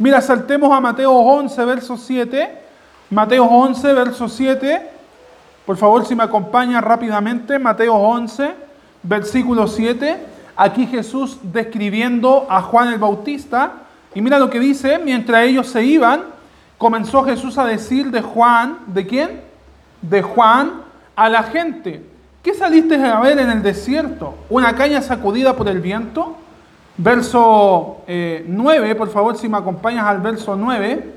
Mira, 0.01 0.21
saltemos 0.21 0.73
a 0.73 0.81
Mateo 0.81 1.13
11, 1.13 1.65
verso 1.65 1.97
7. 1.97 2.59
Mateo 3.11 3.45
11, 3.45 3.93
verso 3.93 4.29
7. 4.29 4.91
Por 5.65 5.77
favor, 5.77 6.05
si 6.05 6.17
me 6.17 6.25
acompaña 6.25 6.81
rápidamente, 6.81 7.57
Mateo 7.61 7.95
11, 7.95 8.68
versículo 9.09 9.67
7. 9.67 10.19
Aquí 10.57 10.87
Jesús 10.87 11.39
describiendo 11.43 12.47
a 12.49 12.63
Juan 12.63 12.93
el 12.93 12.99
Bautista. 12.99 13.73
Y 14.15 14.21
mira 14.21 14.39
lo 14.39 14.51
que 14.51 14.61
dice, 14.61 14.99
mientras 14.99 15.45
ellos 15.45 15.69
se 15.69 15.85
iban, 15.85 16.23
comenzó 16.77 17.23
Jesús 17.25 17.59
a 17.59 17.65
decir 17.65 18.11
de 18.11 18.23
Juan, 18.23 18.79
¿de 18.87 19.07
quién? 19.07 19.41
De 20.03 20.23
Juan 20.23 20.83
a 21.15 21.29
la 21.29 21.43
gente. 21.45 22.05
¿Qué 22.43 22.55
saliste 22.55 22.97
a 22.97 23.21
ver 23.21 23.39
en 23.39 23.51
el 23.51 23.63
desierto? 23.63 24.35
¿Una 24.49 24.75
caña 24.75 25.03
sacudida 25.03 25.55
por 25.57 25.69
el 25.69 25.81
viento? 25.81 26.37
verso 26.99 28.03
9, 28.07 28.91
eh, 28.91 28.95
por 28.95 29.09
favor, 29.09 29.37
si 29.37 29.49
me 29.49 29.57
acompañas 29.57 30.05
al 30.05 30.21
verso 30.21 30.55
9. 30.55 31.15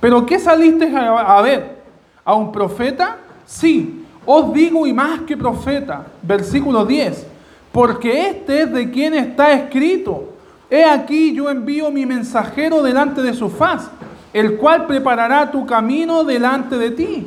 Pero 0.00 0.24
¿qué 0.24 0.38
saliste 0.38 0.90
a, 0.96 1.42
ver? 1.42 1.82
¿A 2.24 2.34
un 2.34 2.52
profeta? 2.52 3.16
Sí, 3.44 4.03
os 4.26 4.52
digo 4.52 4.86
y 4.86 4.92
más 4.92 5.20
que 5.20 5.36
profeta. 5.36 6.06
Versículo 6.22 6.84
10. 6.84 7.26
Porque 7.72 8.28
este 8.28 8.62
es 8.62 8.72
de 8.72 8.90
quien 8.90 9.14
está 9.14 9.52
escrito. 9.52 10.30
He 10.70 10.84
aquí 10.84 11.34
yo 11.34 11.50
envío 11.50 11.90
mi 11.90 12.06
mensajero 12.06 12.82
delante 12.82 13.22
de 13.22 13.34
su 13.34 13.50
faz, 13.50 13.90
el 14.32 14.56
cual 14.56 14.86
preparará 14.86 15.50
tu 15.50 15.66
camino 15.66 16.24
delante 16.24 16.78
de 16.78 16.90
ti. 16.90 17.26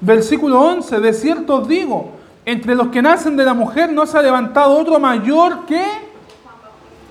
Versículo 0.00 0.60
11. 0.60 1.00
De 1.00 1.12
cierto 1.12 1.56
os 1.56 1.68
digo, 1.68 2.12
entre 2.44 2.74
los 2.74 2.88
que 2.88 3.02
nacen 3.02 3.36
de 3.36 3.44
la 3.44 3.54
mujer 3.54 3.92
no 3.92 4.06
se 4.06 4.16
ha 4.16 4.22
levantado 4.22 4.76
otro 4.78 4.98
mayor 4.98 5.66
que 5.66 6.08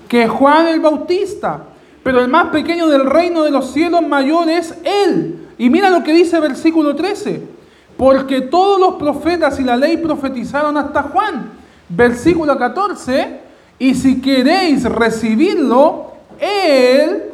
que 0.08 0.26
Juan 0.26 0.66
el 0.68 0.80
Bautista. 0.80 1.60
Pero 2.02 2.20
el 2.20 2.28
más 2.28 2.46
pequeño 2.46 2.88
del 2.88 3.04
reino 3.04 3.42
de 3.42 3.50
los 3.50 3.72
cielos 3.72 4.02
mayor 4.02 4.48
es 4.48 4.74
Él. 4.82 5.46
Y 5.58 5.68
mira 5.68 5.90
lo 5.90 6.02
que 6.02 6.12
dice 6.12 6.40
versículo 6.40 6.96
13. 6.96 7.57
Porque 7.98 8.42
todos 8.42 8.78
los 8.78 8.94
profetas 8.94 9.58
y 9.58 9.64
la 9.64 9.76
ley 9.76 9.96
profetizaron 9.96 10.76
hasta 10.76 11.02
Juan. 11.02 11.50
Versículo 11.88 12.56
14. 12.56 13.40
Y 13.80 13.94
si 13.96 14.20
queréis 14.20 14.84
recibirlo, 14.84 16.12
Él 16.38 17.24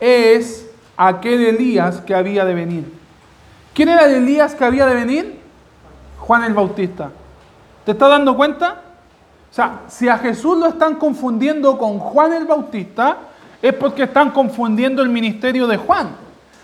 es 0.00 0.68
aquel 0.96 1.40
Elías 1.40 2.00
que 2.00 2.16
había 2.16 2.44
de 2.44 2.54
venir. 2.54 2.92
¿Quién 3.74 3.90
era 3.90 4.06
el 4.06 4.14
Elías 4.16 4.56
que 4.56 4.64
había 4.64 4.86
de 4.86 4.94
venir? 4.96 5.38
Juan 6.18 6.42
el 6.42 6.54
Bautista. 6.54 7.10
¿Te 7.84 7.92
estás 7.92 8.10
dando 8.10 8.36
cuenta? 8.36 8.82
O 9.52 9.54
sea, 9.54 9.82
si 9.86 10.08
a 10.08 10.18
Jesús 10.18 10.58
lo 10.58 10.66
están 10.66 10.96
confundiendo 10.96 11.78
con 11.78 12.00
Juan 12.00 12.32
el 12.32 12.46
Bautista, 12.46 13.18
es 13.62 13.72
porque 13.74 14.02
están 14.02 14.32
confundiendo 14.32 15.00
el 15.00 15.10
ministerio 15.10 15.68
de 15.68 15.76
Juan. 15.76 16.08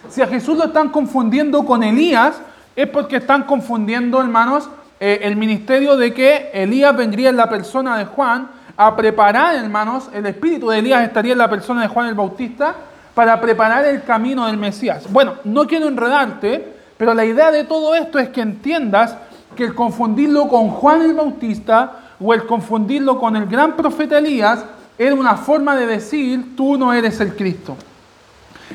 Si 0.08 0.20
a 0.20 0.26
Jesús 0.26 0.58
lo 0.58 0.64
están 0.64 0.88
confundiendo 0.88 1.64
con 1.64 1.84
Elías, 1.84 2.40
es 2.76 2.88
porque 2.88 3.16
están 3.16 3.44
confundiendo, 3.44 4.20
hermanos, 4.20 4.68
eh, 5.00 5.20
el 5.22 5.36
ministerio 5.36 5.96
de 5.96 6.14
que 6.14 6.50
Elías 6.54 6.96
vendría 6.96 7.30
en 7.30 7.36
la 7.36 7.48
persona 7.48 7.98
de 7.98 8.04
Juan 8.04 8.48
a 8.76 8.96
preparar, 8.96 9.54
hermanos, 9.56 10.08
el 10.14 10.26
espíritu 10.26 10.68
de 10.68 10.78
Elías 10.78 11.02
estaría 11.02 11.32
en 11.32 11.38
la 11.38 11.50
persona 11.50 11.82
de 11.82 11.88
Juan 11.88 12.06
el 12.06 12.14
Bautista 12.14 12.74
para 13.14 13.40
preparar 13.40 13.84
el 13.84 14.02
camino 14.04 14.46
del 14.46 14.56
Mesías. 14.56 15.04
Bueno, 15.12 15.34
no 15.44 15.66
quiero 15.66 15.88
enredarte, 15.88 16.76
pero 16.96 17.14
la 17.14 17.24
idea 17.24 17.50
de 17.50 17.64
todo 17.64 17.94
esto 17.94 18.18
es 18.18 18.28
que 18.30 18.40
entiendas 18.40 19.16
que 19.56 19.64
el 19.64 19.74
confundirlo 19.74 20.48
con 20.48 20.70
Juan 20.70 21.02
el 21.02 21.14
Bautista 21.14 21.92
o 22.18 22.32
el 22.32 22.46
confundirlo 22.46 23.18
con 23.18 23.36
el 23.36 23.46
gran 23.46 23.76
profeta 23.76 24.18
Elías 24.18 24.64
era 24.96 25.14
una 25.14 25.36
forma 25.36 25.76
de 25.76 25.86
decir, 25.86 26.56
tú 26.56 26.78
no 26.78 26.92
eres 26.92 27.20
el 27.20 27.34
Cristo. 27.34 27.76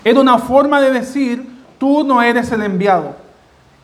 Era 0.04 0.20
una 0.20 0.38
forma 0.38 0.82
de 0.82 0.92
decir, 0.92 1.48
tú 1.80 2.04
no 2.04 2.22
eres 2.22 2.51
el 2.51 2.62
enviado. 2.63 3.26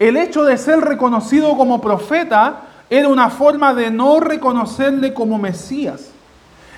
El 0.03 0.17
hecho 0.17 0.43
de 0.43 0.57
ser 0.57 0.81
reconocido 0.81 1.55
como 1.55 1.79
profeta 1.79 2.63
era 2.89 3.07
una 3.07 3.29
forma 3.29 3.73
de 3.73 3.89
no 3.89 4.19
reconocerle 4.19 5.13
como 5.13 5.37
Mesías. 5.37 6.09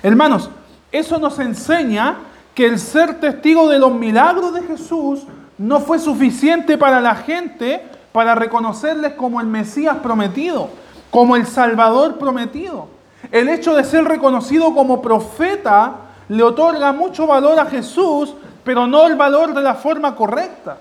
Hermanos, 0.00 0.48
eso 0.92 1.18
nos 1.18 1.40
enseña 1.40 2.18
que 2.54 2.66
el 2.66 2.78
ser 2.78 3.18
testigo 3.18 3.68
de 3.68 3.80
los 3.80 3.92
milagros 3.92 4.54
de 4.54 4.62
Jesús 4.62 5.24
no 5.58 5.80
fue 5.80 5.98
suficiente 5.98 6.78
para 6.78 7.00
la 7.00 7.16
gente 7.16 7.82
para 8.12 8.36
reconocerles 8.36 9.14
como 9.14 9.40
el 9.40 9.48
Mesías 9.48 9.96
prometido, 9.96 10.68
como 11.10 11.34
el 11.34 11.48
Salvador 11.48 12.18
prometido. 12.18 12.86
El 13.32 13.48
hecho 13.48 13.74
de 13.74 13.82
ser 13.82 14.04
reconocido 14.04 14.72
como 14.72 15.02
profeta 15.02 15.94
le 16.28 16.44
otorga 16.44 16.92
mucho 16.92 17.26
valor 17.26 17.58
a 17.58 17.66
Jesús, 17.66 18.36
pero 18.62 18.86
no 18.86 19.04
el 19.04 19.16
valor 19.16 19.52
de 19.52 19.62
la 19.62 19.74
forma 19.74 20.14
correcta. 20.14 20.76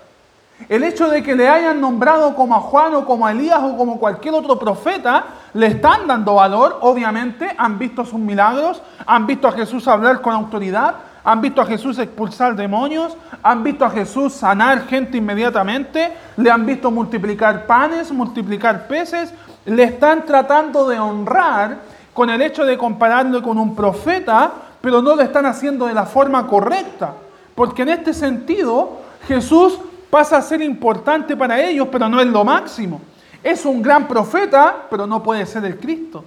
El 0.70 0.84
hecho 0.84 1.10
de 1.10 1.22
que 1.22 1.36
le 1.36 1.48
hayan 1.48 1.80
nombrado 1.82 2.34
como 2.34 2.56
a 2.56 2.60
Juan 2.60 2.96
o 2.96 3.06
como 3.06 3.28
a 3.28 3.32
Elías 3.32 3.60
o 3.62 3.78
como 3.78 4.00
cualquier 4.00 4.34
otro 4.34 4.58
profeta, 4.58 5.26
le 5.54 5.68
están 5.68 6.08
dando 6.08 6.36
valor, 6.36 6.80
obviamente, 6.82 7.54
han 7.58 7.78
visto 7.78 8.04
sus 8.06 8.20
milagros, 8.20 8.82
han 9.06 9.28
visto 9.28 9.48
a 9.48 9.52
Jesús 9.52 9.88
hablar 9.88 10.22
con 10.22 10.34
autoridad, 10.34 10.96
han 11.24 11.42
visto 11.42 11.62
a 11.62 11.66
Jesús 11.66 12.00
expulsar 12.00 12.56
demonios, 12.56 13.16
han 13.44 13.64
visto 13.64 13.84
a 13.84 13.90
Jesús 13.90 14.34
sanar 14.34 14.88
gente 14.88 15.18
inmediatamente, 15.18 16.14
le 16.38 16.50
han 16.50 16.66
visto 16.66 16.90
multiplicar 16.90 17.66
panes, 17.66 18.12
multiplicar 18.12 18.88
peces, 18.88 19.34
le 19.66 19.84
están 19.84 20.26
tratando 20.26 20.88
de 20.88 21.00
honrar 21.00 21.80
con 22.14 22.30
el 22.30 22.42
hecho 22.42 22.66
de 22.66 22.78
compararlo 22.78 23.44
con 23.44 23.58
un 23.58 23.76
profeta, 23.76 24.52
pero 24.82 25.02
no 25.02 25.16
lo 25.16 25.22
están 25.22 25.46
haciendo 25.46 25.88
de 25.88 25.94
la 25.94 26.06
forma 26.06 26.48
correcta. 26.48 27.14
Porque 27.56 27.82
en 27.82 27.90
este 27.90 28.14
sentido, 28.14 29.02
Jesús 29.28 29.80
pasa 30.10 30.38
a 30.38 30.42
ser 30.42 30.62
importante 30.62 31.36
para 31.36 31.62
ellos, 31.62 31.88
pero 31.92 32.08
no 32.10 32.20
es 32.20 32.28
lo 32.28 32.44
máximo. 32.44 33.02
Es 33.44 33.66
un 33.66 33.82
gran 33.82 34.08
profeta, 34.08 34.88
pero 34.90 35.06
no 35.06 35.22
puede 35.22 35.46
ser 35.46 35.66
el 35.66 35.78
Cristo. 35.78 36.26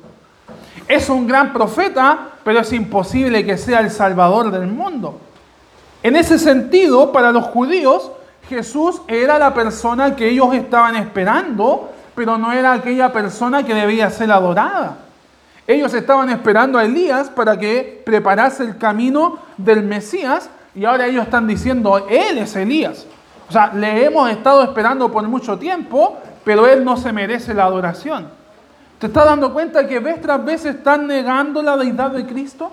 Es 0.87 1.09
un 1.09 1.27
gran 1.27 1.53
profeta, 1.53 2.31
pero 2.45 2.61
es 2.61 2.73
imposible 2.73 3.45
que 3.45 3.59
sea 3.59 3.81
el 3.81 3.91
Salvador 3.91 4.51
del 4.51 4.67
mundo. 4.67 5.21
En 6.03 6.17
ese 6.17 6.39
sentido, 6.39 7.13
para 7.13 7.33
los 7.33 7.45
judíos, 7.47 8.11
Jesús 8.49 9.03
era 9.09 9.39
la 9.39 9.53
persona 9.53 10.17
que 10.17 10.29
ellos 10.29 10.55
estaban 10.55 10.97
esperando, 10.97 11.91
pero 12.15 12.39
no 12.39 12.53
era 12.53 12.73
aquella 12.73 13.13
persona 13.13 13.63
que 13.63 13.75
debía 13.75 14.11
ser 14.11 14.31
adorada. 14.33 14.97
Ellos 15.67 15.93
estaban 15.93 16.31
esperando 16.31 16.79
a 16.79 16.85
Elías 16.85 17.29
para 17.29 17.59
que 17.59 18.03
preparase 18.07 18.63
el 18.63 18.79
camino 18.79 19.39
del 19.59 19.83
Mesías 19.83 20.49
y 20.75 20.87
ahora 20.87 21.07
ellos 21.07 21.25
están 21.25 21.47
diciendo, 21.47 22.07
Él 22.09 22.39
es 22.39 22.57
Elías. 22.57 23.05
O 23.49 23.53
sea, 23.53 23.73
le 23.75 24.05
hemos 24.05 24.31
estado 24.31 24.63
esperando 24.63 25.11
por 25.11 25.27
mucho 25.27 25.59
tiempo, 25.59 26.19
pero 26.45 26.67
Él 26.67 26.85
no 26.85 26.97
se 26.97 27.13
merece 27.13 27.55
la 27.55 27.65
adoración. 27.65 28.29
¿Te 28.99 29.07
estás 29.07 29.25
dando 29.25 29.53
cuenta 29.53 29.87
que 29.87 30.01
vez 30.01 30.21
tras 30.21 30.45
vez 30.45 30.65
están 30.65 31.07
negando 31.07 31.63
la 31.63 31.77
deidad 31.77 32.11
de 32.11 32.27
Cristo? 32.27 32.73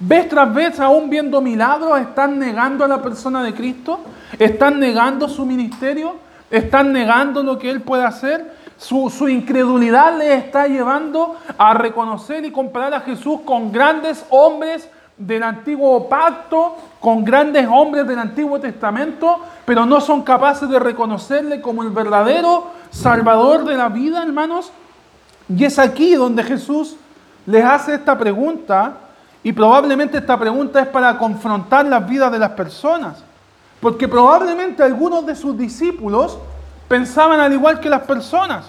¿Vez 0.00 0.28
tras 0.28 0.52
vez, 0.52 0.80
aún 0.80 1.08
viendo 1.08 1.40
milagros, 1.40 2.00
están 2.00 2.38
negando 2.38 2.84
a 2.84 2.88
la 2.88 3.00
persona 3.00 3.42
de 3.42 3.54
Cristo? 3.54 4.00
¿Están 4.38 4.80
negando 4.80 5.28
su 5.28 5.46
ministerio? 5.46 6.16
¿Están 6.50 6.92
negando 6.92 7.42
lo 7.42 7.58
que 7.58 7.70
Él 7.70 7.80
puede 7.80 8.04
hacer? 8.04 8.52
Su, 8.76 9.28
incredulidad 9.28 10.18
le 10.18 10.34
está 10.34 10.66
llevando 10.66 11.36
a 11.56 11.72
reconocer 11.72 12.44
y 12.44 12.50
comparar 12.50 12.94
a 12.94 13.00
Jesús 13.00 13.40
con 13.44 13.70
grandes 13.70 14.24
hombres 14.28 14.88
del 15.16 15.42
antiguo 15.44 16.08
pacto, 16.08 16.76
con 17.02 17.24
grandes 17.24 17.66
hombres 17.68 18.06
del 18.06 18.20
Antiguo 18.20 18.60
Testamento, 18.60 19.40
pero 19.64 19.84
no 19.84 20.00
son 20.00 20.22
capaces 20.22 20.68
de 20.68 20.78
reconocerle 20.78 21.60
como 21.60 21.82
el 21.82 21.90
verdadero 21.90 22.68
Salvador 22.92 23.64
de 23.64 23.76
la 23.76 23.88
vida, 23.88 24.22
hermanos. 24.22 24.70
Y 25.48 25.64
es 25.64 25.80
aquí 25.80 26.14
donde 26.14 26.44
Jesús 26.44 26.96
les 27.44 27.64
hace 27.64 27.96
esta 27.96 28.16
pregunta, 28.16 28.92
y 29.42 29.52
probablemente 29.52 30.18
esta 30.18 30.38
pregunta 30.38 30.80
es 30.80 30.86
para 30.86 31.18
confrontar 31.18 31.86
las 31.86 32.08
vidas 32.08 32.30
de 32.30 32.38
las 32.38 32.50
personas, 32.50 33.24
porque 33.80 34.06
probablemente 34.06 34.84
algunos 34.84 35.26
de 35.26 35.34
sus 35.34 35.58
discípulos 35.58 36.38
pensaban 36.86 37.40
al 37.40 37.52
igual 37.52 37.80
que 37.80 37.90
las 37.90 38.02
personas. 38.02 38.66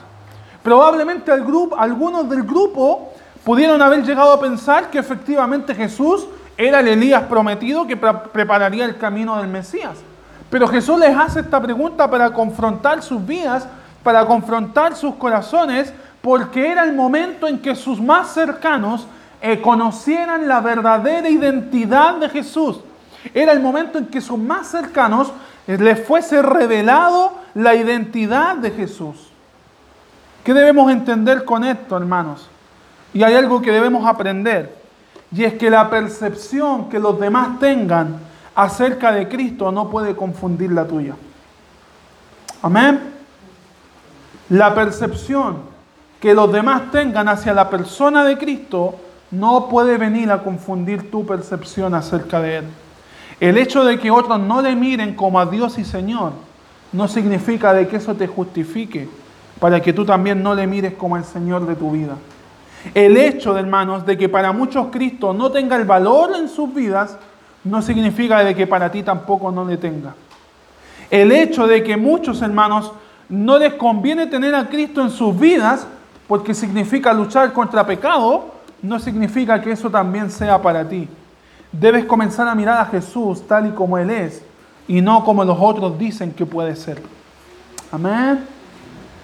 Probablemente 0.64 1.32
algunos 1.32 2.28
del 2.28 2.42
grupo 2.42 3.14
pudieron 3.44 3.80
haber 3.80 4.04
llegado 4.04 4.34
a 4.34 4.40
pensar 4.40 4.90
que 4.90 4.98
efectivamente 4.98 5.76
Jesús 5.76 6.26
era 6.58 6.80
el 6.80 6.88
Elías 6.88 7.24
prometido 7.24 7.88
que 7.88 7.98
prepararía 7.98 8.86
el 8.86 8.98
camino 8.98 9.38
del 9.38 9.48
Mesías. 9.48 9.98
Pero 10.50 10.68
Jesús 10.68 11.00
les 11.00 11.18
hace 11.18 11.40
esta 11.40 11.62
pregunta 11.62 12.10
para 12.10 12.32
confrontar 12.32 13.02
sus 13.02 13.26
vidas, 13.26 13.68
para 14.04 14.26
confrontar 14.26 14.96
sus 14.96 15.16
corazones, 15.16 15.94
porque 16.22 16.72
era 16.72 16.84
el 16.84 16.94
momento 16.94 17.48
en 17.48 17.60
que 17.60 17.76
sus 17.76 18.00
más 18.00 18.34
cercanos 18.34 19.08
eh, 19.42 19.60
conocieran 19.62 20.48
la 20.48 20.62
verdadera 20.62 21.28
identidad 21.28 22.16
de 22.16 22.30
Jesús. 22.30 22.80
Era 23.34 23.52
el 23.52 23.60
momento 23.60 23.98
en 23.98 24.06
que 24.06 24.22
sus 24.22 24.38
más 24.38 24.68
cercanos 24.68 25.32
eh, 25.68 25.78
les 25.78 26.06
fuese 26.06 26.42
revelado 26.42 27.34
la 27.54 27.76
identidad 27.76 28.56
de 28.56 28.72
Jesús. 28.72 29.30
¿Qué 30.44 30.54
debemos 30.54 30.92
entender 30.92 31.46
con 31.46 31.64
esto, 31.64 31.98
hermanos? 31.98 32.50
Y 33.14 33.24
hay 33.24 33.36
algo 33.36 33.62
que 33.62 33.72
debemos 33.72 34.06
aprender, 34.06 34.83
y 35.36 35.44
es 35.44 35.54
que 35.54 35.70
la 35.70 35.90
percepción 35.90 36.90
que 36.90 37.00
los 37.00 37.20
demás 37.20 37.60
tengan 37.60 38.20
acerca 38.56 39.12
de 39.12 39.28
Cristo 39.28 39.72
no 39.72 39.90
puede 39.90 40.16
confundir 40.16 40.72
la 40.72 40.86
tuya. 40.86 41.16
Amén. 42.62 43.00
La 44.50 44.76
percepción 44.76 45.58
que 46.20 46.34
los 46.34 46.52
demás 46.52 46.92
tengan 46.92 47.28
hacia 47.28 47.54
la 47.54 47.70
persona 47.70 48.24
de 48.24 48.38
Cristo 48.38 48.96
no 49.32 49.68
puede 49.68 49.98
venir 49.98 50.32
a 50.32 50.44
confundir 50.44 51.10
tu 51.10 51.26
percepción 51.26 51.96
acerca 51.96 52.40
de 52.40 52.58
Él. 52.58 52.66
El 53.40 53.58
hecho 53.58 53.84
de 53.84 54.00
que 54.00 54.12
otros 54.12 54.40
no 54.40 54.62
le 54.62 54.76
miren 54.76 55.16
como 55.16 55.40
a 55.40 55.48
Dios 55.48 55.80
y 55.80 55.84
Señor 55.84 56.34
no 56.92 57.08
significa 57.08 57.74
de 57.74 57.88
que 57.88 57.98
eso 57.98 58.14
te 58.14 58.28
justifique 58.28 59.10
para 59.60 59.82
que 59.82 59.92
tú 59.92 60.06
también 60.06 60.44
no 60.44 60.54
le 60.54 60.68
mires 60.68 60.94
como 60.94 61.18
el 61.18 61.24
Señor 61.24 61.66
de 61.66 61.76
tu 61.76 61.92
vida. 61.92 62.16
El 62.94 63.16
hecho, 63.18 63.58
hermanos, 63.58 64.06
de 64.06 64.18
que 64.18 64.28
para 64.28 64.52
muchos 64.52 64.88
Cristo 64.92 65.34
no 65.34 65.52
tenga 65.52 65.76
el 65.78 65.86
valor 65.86 66.36
en 66.36 66.50
sus 66.50 66.74
vidas, 66.74 67.18
no 67.64 67.82
significa 67.82 68.44
de 68.44 68.54
que 68.54 68.68
para 68.68 68.92
ti 68.92 69.04
tampoco 69.04 69.52
no 69.52 69.66
le 69.66 69.78
tenga. 69.78 70.14
El 71.10 71.32
hecho 71.32 71.66
de 71.66 71.84
que 71.84 71.96
muchos 71.96 72.42
hermanos 72.42 72.92
no 73.30 73.58
les 73.58 73.74
conviene 73.76 74.28
tener 74.28 74.54
a 74.54 74.68
Cristo 74.68 75.02
en 75.02 75.10
sus 75.10 75.38
vidas, 75.40 75.88
porque 76.28 76.54
significa 76.54 77.14
luchar 77.14 77.54
contra 77.54 77.86
pecado, 77.86 78.46
no 78.82 79.00
significa 79.00 79.62
que 79.62 79.72
eso 79.72 79.90
también 79.90 80.30
sea 80.30 80.62
para 80.62 80.88
ti. 80.88 81.08
Debes 81.72 82.06
comenzar 82.06 82.48
a 82.48 82.56
mirar 82.56 82.82
a 82.82 82.86
Jesús 82.86 83.48
tal 83.48 83.68
y 83.68 83.72
como 83.72 83.98
Él 83.98 84.10
es 84.10 84.44
y 84.88 85.02
no 85.02 85.24
como 85.24 85.46
los 85.46 85.58
otros 85.60 85.98
dicen 85.98 86.34
que 86.34 86.46
puede 86.46 86.76
ser. 86.76 87.02
Amén. 87.92 88.46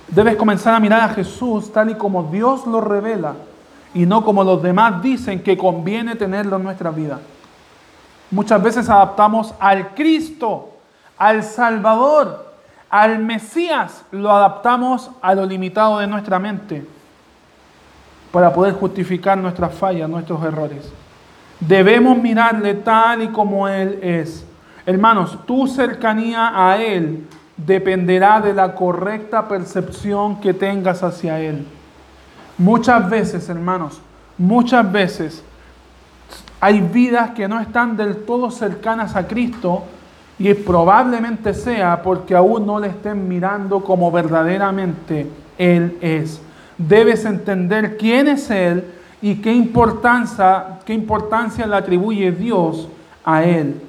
Debes 0.07 0.37
comenzar 0.37 0.73
a 0.73 0.79
mirar 0.79 1.01
a 1.01 1.09
Jesús 1.09 1.71
tal 1.71 1.91
y 1.91 1.95
como 1.95 2.23
Dios 2.23 2.65
lo 2.65 2.81
revela 2.81 3.35
y 3.93 4.06
no 4.06 4.23
como 4.23 4.43
los 4.43 4.62
demás 4.62 5.02
dicen 5.02 5.41
que 5.41 5.58
conviene 5.58 6.15
tenerlo 6.15 6.58
en 6.58 6.63
nuestra 6.63 6.91
vida. 6.91 7.19
Muchas 8.32 8.62
veces 8.62 8.89
adaptamos 8.89 9.54
al 9.60 9.95
Cristo, 9.95 10.69
al 11.17 11.43
Salvador, 11.43 12.54
al 12.89 13.19
Mesías, 13.19 14.04
lo 14.12 14.32
adaptamos 14.32 15.12
a 15.21 15.34
lo 15.34 15.45
limitado 15.45 15.99
de 15.99 16.08
nuestra 16.08 16.39
mente 16.39 16.86
para 18.32 18.54
poder 18.54 18.73
justificar 18.73 19.38
nuestras 19.38 19.73
fallas, 19.73 20.10
nuestros 20.10 20.43
errores. 20.43 20.91
Debemos 21.60 22.17
mirarle 22.17 22.75
tal 22.75 23.23
y 23.23 23.28
como 23.30 23.67
Él 23.67 23.99
es. 24.02 24.45
Hermanos, 24.86 25.38
tu 25.45 25.67
cercanía 25.67 26.52
a 26.56 26.78
Él 26.78 27.28
dependerá 27.58 28.39
de 28.39 28.54
la 28.54 28.75
correcta 28.75 29.47
percepción 29.47 30.39
que 30.39 30.54
tengas 30.54 31.04
hacia 31.04 31.39
Él. 31.39 31.65
Muchas 32.59 33.09
veces, 33.09 33.47
hermanos, 33.47 34.01
muchas 34.37 34.91
veces 34.91 35.41
hay 36.59 36.81
vidas 36.81 37.31
que 37.31 37.47
no 37.47 37.61
están 37.61 37.95
del 37.95 38.17
todo 38.25 38.51
cercanas 38.51 39.15
a 39.15 39.27
Cristo 39.27 39.83
y 40.37 40.53
probablemente 40.53 41.53
sea 41.53 42.01
porque 42.03 42.35
aún 42.35 42.65
no 42.65 42.77
le 42.77 42.89
estén 42.89 43.29
mirando 43.29 43.81
como 43.81 44.11
verdaderamente 44.11 45.25
Él 45.57 45.97
es. 46.01 46.41
Debes 46.77 47.23
entender 47.23 47.97
quién 47.97 48.27
es 48.27 48.49
Él 48.49 48.83
y 49.21 49.35
qué 49.35 49.53
importancia, 49.53 50.79
qué 50.85 50.93
importancia 50.93 51.65
le 51.65 51.77
atribuye 51.77 52.29
Dios 52.33 52.89
a 53.23 53.41
Él. 53.41 53.81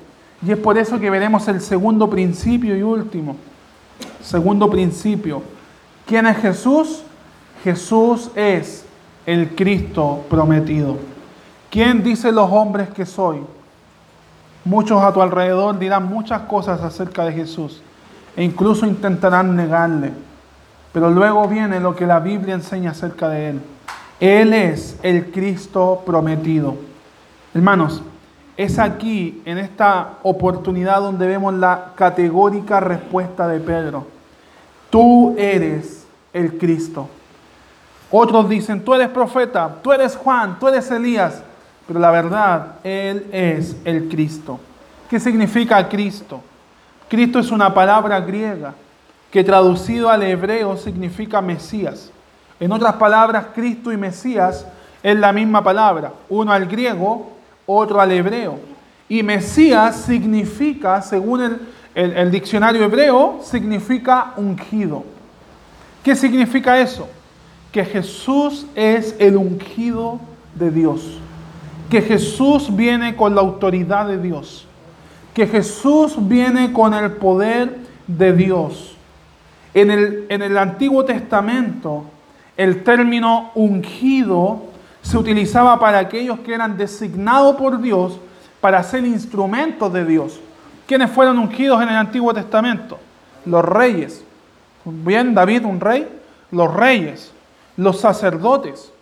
Y 0.47 0.53
es 0.53 0.59
por 0.59 0.79
eso 0.79 1.01
que 1.01 1.11
veremos 1.11 1.49
el 1.49 1.61
segundo 1.61 2.09
principio 2.09 2.77
y 2.77 2.83
último. 2.83 3.35
Segundo 4.23 4.71
principio. 4.71 5.43
¿Quién 6.07 6.27
es 6.27 6.37
Jesús? 6.37 7.03
Jesús 7.63 8.31
es 8.35 8.85
el 9.27 9.55
Cristo 9.55 10.25
prometido. 10.29 10.97
¿Quién 11.71 12.03
dice 12.03 12.33
los 12.33 12.51
hombres 12.51 12.89
que 12.91 13.07
soy? 13.07 13.41
Muchos 14.65 15.03
a 15.03 15.13
tu 15.13 15.23
alrededor 15.23 15.79
dirán 15.79 16.07
muchas 16.07 16.43
cosas 16.43 16.81
acerca 16.81 17.25
de 17.25 17.33
Jesús 17.33 17.83
e 18.37 18.45
incluso 18.45 18.87
intentarán 18.87 19.55
negarle. 19.57 20.13
Pero 20.93 21.11
luego 21.11 21.47
viene 21.49 21.81
lo 21.81 21.95
que 21.95 22.07
la 22.07 22.19
Biblia 22.19 22.55
enseña 22.55 22.91
acerca 22.91 23.29
de 23.29 23.51
Él. 23.51 23.61
Él 24.19 24.53
es 24.53 24.99
el 25.03 25.31
Cristo 25.31 26.03
prometido. 26.05 26.75
Hermanos, 27.55 28.03
Es 28.57 28.79
aquí, 28.79 29.41
en 29.47 29.57
esta 29.57 30.19
oportunidad, 30.23 31.01
donde 31.01 31.27
vemos 31.27 31.55
la 31.55 31.93
categórica 31.95 32.79
respuesta 32.79 33.49
de 33.49 33.59
Pedro. 33.59 34.07
Tú 34.91 35.35
eres 35.39 36.07
el 36.35 36.59
Cristo. 36.59 37.09
Otros 38.11 38.49
dicen, 38.49 38.85
tú 38.85 38.95
eres 38.95 39.09
profeta, 39.09 39.77
tú 39.83 39.93
eres 39.93 40.17
Juan, 40.17 40.59
tú 40.59 40.69
eres 40.69 40.91
Elías. 40.91 41.43
Pero 41.87 42.01
la 42.01 42.11
verdad, 42.11 42.77
Él 42.83 43.27
es 43.33 43.77
el 43.85 44.09
Cristo. 44.09 44.59
¿Qué 45.09 45.19
significa 45.19 45.89
Cristo? 45.89 46.41
Cristo 47.09 47.39
es 47.39 47.51
una 47.51 47.73
palabra 47.75 48.21
griega 48.21 48.75
que 49.31 49.45
traducido 49.45 50.09
al 50.09 50.23
hebreo 50.23 50.77
significa 50.77 51.41
Mesías. 51.41 52.11
En 52.59 52.73
otras 52.73 52.95
palabras, 52.95 53.47
Cristo 53.55 53.93
y 53.93 53.97
Mesías 53.97 54.67
es 55.03 55.17
la 55.17 55.33
misma 55.33 55.65
palabra, 55.65 56.13
uno 56.29 56.53
al 56.53 56.67
griego, 56.67 57.33
otro 57.67 58.01
al 58.01 58.13
hebreo. 58.13 58.59
Y 59.09 59.23
Mesías 59.23 59.97
significa, 59.97 61.01
según 61.03 61.43
el, 61.95 62.13
el, 62.13 62.31
diccionario 62.31 62.85
hebreo, 62.85 63.41
significa 63.43 64.33
ungido. 64.37 65.05
¿Qué 66.05 66.15
significa 66.15 66.79
eso? 66.79 67.09
Que 67.73 67.85
Jesús 67.85 68.67
es 68.75 69.15
el 69.19 69.37
ungido 69.37 70.21
de 70.55 70.71
Dios. 70.71 71.19
Que 71.89 72.03
Jesús 72.03 72.75
viene 72.75 73.17
con 73.17 73.35
la 73.35 73.41
autoridad 73.41 74.07
de 74.07 74.19
Dios. 74.19 74.67
Que 75.35 75.47
Jesús 75.47 76.15
viene 76.19 76.73
con 76.73 76.95
el 76.95 77.13
poder 77.13 77.79
de 78.07 78.33
Dios. 78.33 78.97
En 79.75 79.91
el, 79.91 80.27
en 80.29 80.43
el 80.43 80.59
Antiguo 80.59 81.05
Testamento, 81.05 82.05
el 82.57 82.83
término 82.83 83.53
ungido 83.55 84.65
se 85.03 85.17
utilizaba 85.17 85.79
para 85.79 85.99
aquellos 85.99 86.41
que 86.41 86.55
eran 86.55 86.77
designados 86.77 87.57
por 87.57 87.81
Dios 87.81 88.19
para 88.61 88.83
ser 88.83 89.05
instrumentos 89.05 89.93
de 89.93 90.05
Dios. 90.05 90.41
¿Quiénes 90.87 91.11
fueron 91.11 91.39
ungidos 91.39 91.83
en 91.83 91.89
el 91.89 91.97
Antiguo 91.97 92.35
Testamento? 92.35 92.99
Los 93.47 93.65
reyes. 93.65 94.25
Bien, 94.85 95.35
David, 95.35 95.65
un 95.65 95.81
rey. 95.81 96.07
Los 96.51 96.75
reyes, 96.75 97.33
los 97.81 97.99
sacerdotes. 97.99 98.93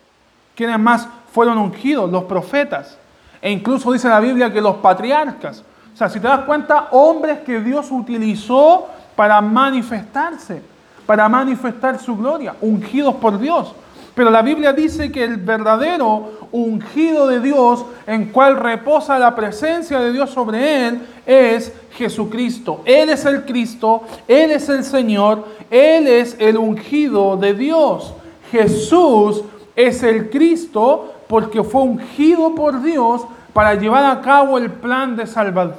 ¿Quiénes 0.55 0.79
más 0.79 1.07
fueron 1.33 1.57
ungidos? 1.57 2.09
Los 2.09 2.23
profetas. 2.23 2.97
E 3.41 3.51
incluso 3.51 3.91
dice 3.91 4.07
la 4.07 4.19
Biblia 4.19 4.51
que 4.51 4.61
los 4.61 4.77
patriarcas. 4.77 5.63
O 5.93 5.97
sea, 5.97 6.09
si 6.09 6.19
te 6.19 6.27
das 6.27 6.45
cuenta, 6.45 6.87
hombres 6.91 7.39
que 7.39 7.59
Dios 7.59 7.91
utilizó 7.91 8.87
para 9.17 9.41
manifestarse, 9.41 10.61
para 11.05 11.27
manifestar 11.27 11.99
su 11.99 12.15
gloria, 12.15 12.55
ungidos 12.61 13.15
por 13.15 13.37
Dios. 13.37 13.73
Pero 14.15 14.29
la 14.29 14.41
Biblia 14.41 14.71
dice 14.71 15.11
que 15.11 15.23
el 15.23 15.37
verdadero 15.37 16.31
ungido 16.51 17.27
de 17.27 17.41
Dios, 17.41 17.85
en 18.07 18.31
cual 18.31 18.57
reposa 18.57 19.19
la 19.19 19.35
presencia 19.35 19.99
de 19.99 20.11
Dios 20.11 20.29
sobre 20.29 20.87
él, 20.87 21.01
es 21.25 21.73
Jesucristo. 21.91 22.81
Él 22.85 23.09
es 23.09 23.25
el 23.25 23.45
Cristo, 23.45 24.03
Él 24.27 24.51
es 24.51 24.69
el 24.69 24.83
Señor, 24.83 25.45
Él 25.69 26.07
es 26.07 26.35
el 26.39 26.57
ungido 26.57 27.35
de 27.37 27.53
Dios. 27.53 28.13
Jesús 28.51 29.43
es 29.75 30.03
el 30.03 30.29
Cristo 30.29 31.13
porque 31.27 31.63
fue 31.63 31.83
ungido 31.83 32.55
por 32.55 32.81
Dios 32.81 33.21
para 33.53 33.75
llevar 33.75 34.05
a 34.05 34.21
cabo 34.21 34.57
el 34.57 34.71
plan 34.71 35.15
de, 35.15 35.27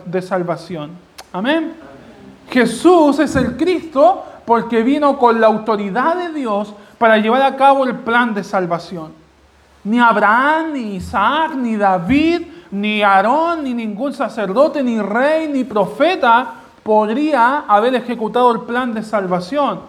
de 0.07 0.23
salvación. 0.23 0.91
Amén. 1.33 1.75
Jesús 2.51 3.19
es 3.19 3.37
el 3.37 3.57
Cristo 3.57 4.25
porque 4.45 4.83
vino 4.83 5.17
con 5.19 5.41
la 5.41 5.47
autoridad 5.47 6.17
de 6.17 6.33
Dios 6.33 6.75
para 6.99 7.19
llevar 7.19 7.43
a 7.43 7.57
cabo 7.57 7.85
el 7.85 7.97
plan 7.97 8.35
de 8.35 8.43
salvación. 8.43 9.13
Ni 9.85 9.99
Abraham, 9.99 10.73
ni 10.75 10.97
Isaac, 10.97 11.55
ni 11.55 11.77
David, 11.77 12.43
ni 12.71 13.03
Aarón, 13.03 13.65
ni 13.65 13.73
ningún 13.73 14.13
sacerdote, 14.13 14.83
ni 14.83 15.01
rey, 15.01 15.49
ni 15.49 15.65
profeta 15.65 16.55
podría 16.83 17.61
haber 17.61 17.95
ejecutado 17.95 18.51
el 18.53 18.61
plan 18.63 18.93
de 18.93 19.03
salvación, 19.03 19.81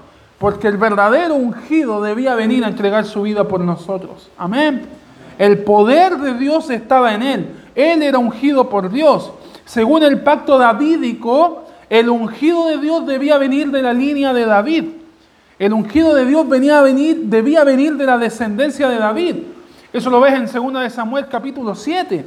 porque 0.42 0.68
el 0.68 0.78
verdadero 0.78 1.36
ungido 1.36 2.02
debía 2.02 2.34
venir 2.34 2.66
a 2.66 2.68
entregar 2.68 3.06
su 3.06 3.22
vida 3.22 3.48
por 3.48 3.60
nosotros. 3.62 4.28
Amén. 4.40 4.88
El 5.38 5.60
poder 5.60 6.18
de 6.18 6.34
Dios 6.34 6.72
estaba 6.72 7.14
en 7.14 7.22
él. 7.22 7.48
Él 7.76 8.02
era 8.02 8.18
ungido 8.18 8.68
por 8.68 8.90
Dios. 8.90 9.32
Según 9.66 10.02
el 10.02 10.22
pacto 10.22 10.58
davídico, 10.58 11.66
el 11.92 12.10
ungido 12.10 12.66
de 12.66 12.80
Dios 12.80 13.06
debía 13.06 13.38
venir 13.38 13.70
de 13.70 13.84
la 13.84 13.94
línea 13.94 14.34
de 14.34 14.46
David. 14.48 14.86
El 15.60 15.74
ungido 15.74 16.16
de 16.16 16.26
Dios 16.26 16.50
venía 16.50 16.80
a 16.80 16.82
venir, 16.82 17.18
debía 17.26 17.64
venir 17.64 17.96
de 17.96 18.08
la 18.08 18.18
descendencia 18.18 18.90
de 18.90 18.98
David. 18.98 19.36
Eso 19.94 20.10
lo 20.10 20.20
ves 20.22 20.34
en 20.34 20.52
2 20.52 20.82
de 20.82 20.90
Samuel 20.90 21.28
capítulo 21.30 21.76
7. 21.76 22.26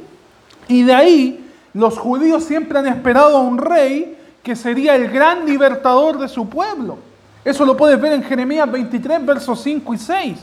Y 0.69 0.83
de 0.83 0.93
ahí 0.93 1.45
los 1.73 1.97
judíos 1.97 2.45
siempre 2.45 2.79
han 2.79 2.87
esperado 2.87 3.35
a 3.35 3.41
un 3.41 3.57
rey 3.57 4.17
que 4.41 4.55
sería 4.55 4.95
el 4.95 5.09
gran 5.09 5.45
libertador 5.45 6.17
de 6.17 6.29
su 6.29 6.47
pueblo. 6.47 6.97
Eso 7.45 7.63
lo 7.63 7.77
puedes 7.77 8.01
ver 8.01 8.13
en 8.13 8.23
Jeremías 8.23 8.69
23, 8.69 9.25
versos 9.25 9.61
5 9.61 9.93
y 9.93 9.97
6. 9.97 10.37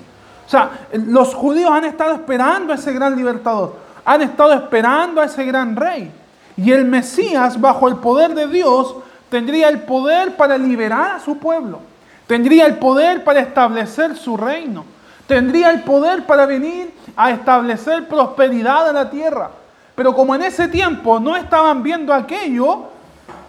O 0.47 0.49
sea, 0.49 0.71
los 0.93 1.35
judíos 1.35 1.71
han 1.71 1.85
estado 1.85 2.15
esperando 2.15 2.73
a 2.73 2.77
ese 2.77 2.93
gran 2.93 3.17
libertador. 3.17 3.77
Han 4.05 4.23
estado 4.23 4.53
esperando 4.53 5.21
a 5.21 5.25
ese 5.25 5.45
gran 5.45 5.75
rey. 5.77 6.13
Y 6.57 6.71
el 6.71 6.85
Mesías, 6.85 7.61
bajo 7.61 7.89
el 7.89 7.97
poder 7.97 8.35
de 8.35 8.47
Dios, 8.47 8.95
tendría 9.33 9.69
el 9.69 9.81
poder 9.81 10.37
para 10.37 10.59
liberar 10.59 11.17
a 11.17 11.21
su 11.21 11.39
pueblo, 11.39 11.81
tendría 12.27 12.67
el 12.67 12.77
poder 12.77 13.25
para 13.25 13.41
establecer 13.41 14.15
su 14.15 14.37
reino, 14.37 14.85
tendría 15.27 15.71
el 15.71 15.83
poder 15.85 16.27
para 16.27 16.45
venir 16.45 16.93
a 17.17 17.31
establecer 17.31 18.07
prosperidad 18.07 18.91
en 18.91 18.95
la 18.95 19.09
tierra. 19.09 19.51
Pero 19.95 20.15
como 20.15 20.35
en 20.35 20.43
ese 20.43 20.69
tiempo 20.69 21.19
no 21.19 21.35
estaban 21.35 21.83
viendo 21.83 22.13
aquello, 22.13 22.91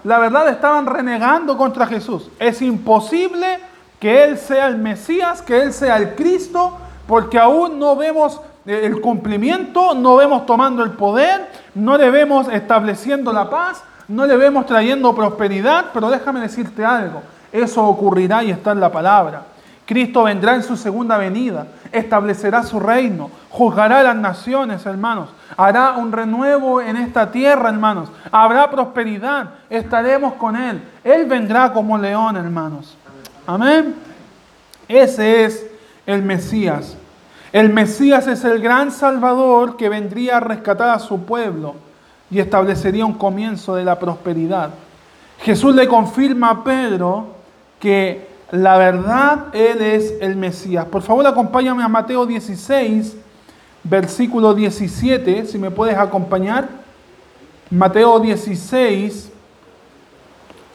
la 0.04 0.20
verdad 0.20 0.50
estaban 0.50 0.86
renegando 0.86 1.58
contra 1.58 1.88
Jesús. 1.88 2.30
Es 2.40 2.62
imposible 2.62 3.60
que 4.00 4.24
Él 4.24 4.38
sea 4.38 4.68
el 4.68 4.78
Mesías, 4.78 5.42
que 5.42 5.62
Él 5.62 5.74
sea 5.74 5.98
el 5.98 6.16
Cristo, 6.16 6.78
porque 7.08 7.40
aún 7.40 7.80
no 7.80 7.96
vemos 7.96 8.42
el 8.66 9.02
cumplimiento, 9.02 9.94
no 9.94 10.16
vemos 10.16 10.46
tomando 10.46 10.84
el 10.84 10.92
poder, 10.92 11.50
no 11.76 11.98
le 11.98 12.10
vemos 12.10 12.48
estableciendo 12.50 13.32
la 13.34 13.50
paz, 13.50 13.84
no 14.08 14.26
le 14.26 14.36
vemos 14.36 14.66
trayendo 14.66 15.16
prosperidad, 15.16 15.86
pero 15.94 16.10
déjame 16.10 16.42
decirte 16.42 16.84
algo, 16.84 17.22
eso 17.52 17.84
ocurrirá 17.86 18.44
y 18.44 18.52
está 18.52 18.72
en 18.72 18.80
la 18.80 18.92
palabra. 18.92 19.53
Cristo 19.94 20.24
vendrá 20.24 20.56
en 20.56 20.64
su 20.64 20.76
segunda 20.76 21.20
venida, 21.20 21.68
establecerá 21.92 22.64
su 22.64 22.80
reino, 22.80 23.30
juzgará 23.52 24.00
a 24.00 24.04
las 24.04 24.16
naciones, 24.16 24.84
hermanos, 24.88 25.30
hará 25.56 25.92
un 25.92 26.12
renuevo 26.12 26.82
en 26.82 26.98
esta 26.98 27.30
tierra, 27.30 27.70
hermanos, 27.70 28.10
habrá 28.32 28.72
prosperidad, 28.72 29.52
estaremos 29.70 30.34
con 30.34 30.56
Él. 30.56 30.82
Él 31.04 31.28
vendrá 31.28 31.72
como 31.72 31.96
león, 31.96 32.36
hermanos. 32.38 32.98
Amén. 33.46 33.94
Ese 34.88 35.46
es 35.46 35.64
el 36.08 36.24
Mesías. 36.24 36.98
El 37.52 37.70
Mesías 37.70 38.26
es 38.26 38.44
el 38.46 38.64
gran 38.64 38.92
Salvador 38.92 39.78
que 39.78 39.90
vendría 39.90 40.38
a 40.38 40.40
rescatar 40.40 40.90
a 40.90 40.98
su 40.98 41.24
pueblo 41.24 41.76
y 42.32 42.40
establecería 42.40 43.06
un 43.06 43.14
comienzo 43.14 43.76
de 43.76 43.86
la 43.86 44.00
prosperidad. 44.00 44.72
Jesús 45.42 45.76
le 45.76 45.88
confirma 45.88 46.50
a 46.50 46.64
Pedro 46.64 47.28
que 47.80 48.33
la 48.54 48.78
verdad 48.78 49.48
Él 49.52 49.82
es 49.82 50.14
el 50.22 50.36
Mesías. 50.36 50.86
Por 50.86 51.02
favor, 51.02 51.26
acompáñame 51.26 51.82
a 51.82 51.88
Mateo 51.88 52.24
16, 52.28 53.16
versículo 53.84 54.54
17, 54.54 55.48
si 55.48 55.58
me 55.58 55.72
puedes 55.72 55.98
acompañar. 55.98 56.70
Mateo 57.72 58.20
16, 58.20 59.32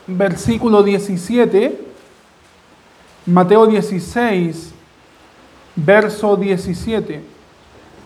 versículo 0.09 0.83
17. 0.83 1.87
Mateo 3.27 3.69
16, 3.69 4.73
verso 5.77 6.37
17. 6.37 7.23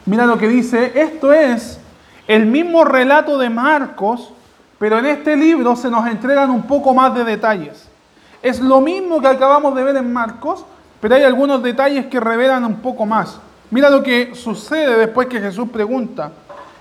Mira 0.05 0.27
lo 0.27 0.37
que 0.37 0.49
dice, 0.49 0.93
esto 0.95 1.33
es 1.33 1.81
el 2.29 2.45
mismo 2.45 2.85
relato 2.85 3.39
de 3.39 3.49
Marcos, 3.49 4.35
pero 4.79 4.99
en 4.99 5.07
este 5.07 5.35
libro 5.35 5.75
se 5.77 5.89
nos 5.89 6.07
entregan 6.07 6.51
un 6.51 6.65
poco 6.65 6.93
más 6.93 7.15
de 7.15 7.25
detalles. 7.25 7.89
Es 8.43 8.61
lo 8.61 8.81
mismo 8.81 9.21
que 9.21 9.29
acabamos 9.29 9.75
de 9.77 9.85
ver 9.85 9.97
en 9.97 10.13
Marcos, 10.13 10.65
pero 11.01 11.15
hay 11.15 11.23
algunos 11.23 11.63
detalles 11.63 12.07
que 12.07 12.19
revelan 12.19 12.65
un 12.65 12.77
poco 12.77 13.07
más. 13.07 13.39
Mira 13.71 13.89
lo 13.89 14.03
que 14.03 14.35
sucede 14.35 14.99
después 14.99 15.29
que 15.29 15.41
Jesús 15.41 15.69
pregunta. 15.73 16.33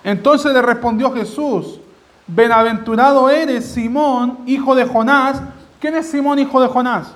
Entonces 0.04 0.52
le 0.52 0.62
respondió 0.62 1.12
Jesús, 1.14 1.80
Benaventurado 2.28 3.30
eres 3.30 3.66
Simón, 3.66 4.40
hijo 4.46 4.74
de 4.74 4.86
Jonás. 4.86 5.42
¿Quién 5.80 5.96
es 5.96 6.08
Simón, 6.08 6.40
hijo 6.40 6.62
de 6.62 6.68
Jonás? 6.68 7.14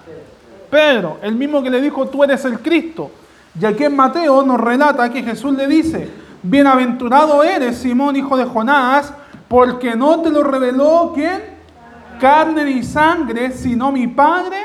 Pedro, 0.69 1.17
el 1.21 1.35
mismo 1.35 1.63
que 1.63 1.69
le 1.69 1.81
dijo, 1.81 2.07
tú 2.07 2.23
eres 2.23 2.43
el 2.45 2.59
Cristo. 2.59 3.09
Y 3.59 3.65
aquí 3.65 3.85
en 3.85 3.95
Mateo 3.95 4.43
nos 4.43 4.59
relata 4.59 5.09
que 5.09 5.23
Jesús 5.23 5.53
le 5.55 5.67
dice, 5.67 6.09
Bienaventurado 6.43 7.43
eres, 7.43 7.77
Simón, 7.77 8.15
hijo 8.15 8.37
de 8.37 8.45
Jonás, 8.45 9.11
porque 9.47 9.95
no 9.95 10.21
te 10.21 10.29
lo 10.29 10.43
reveló 10.43 11.11
quién? 11.15 11.54
Carne 12.17 12.63
ni 12.63 12.83
sangre, 12.83 13.51
sino 13.51 13.91
mi 13.91 14.07
Padre 14.07 14.57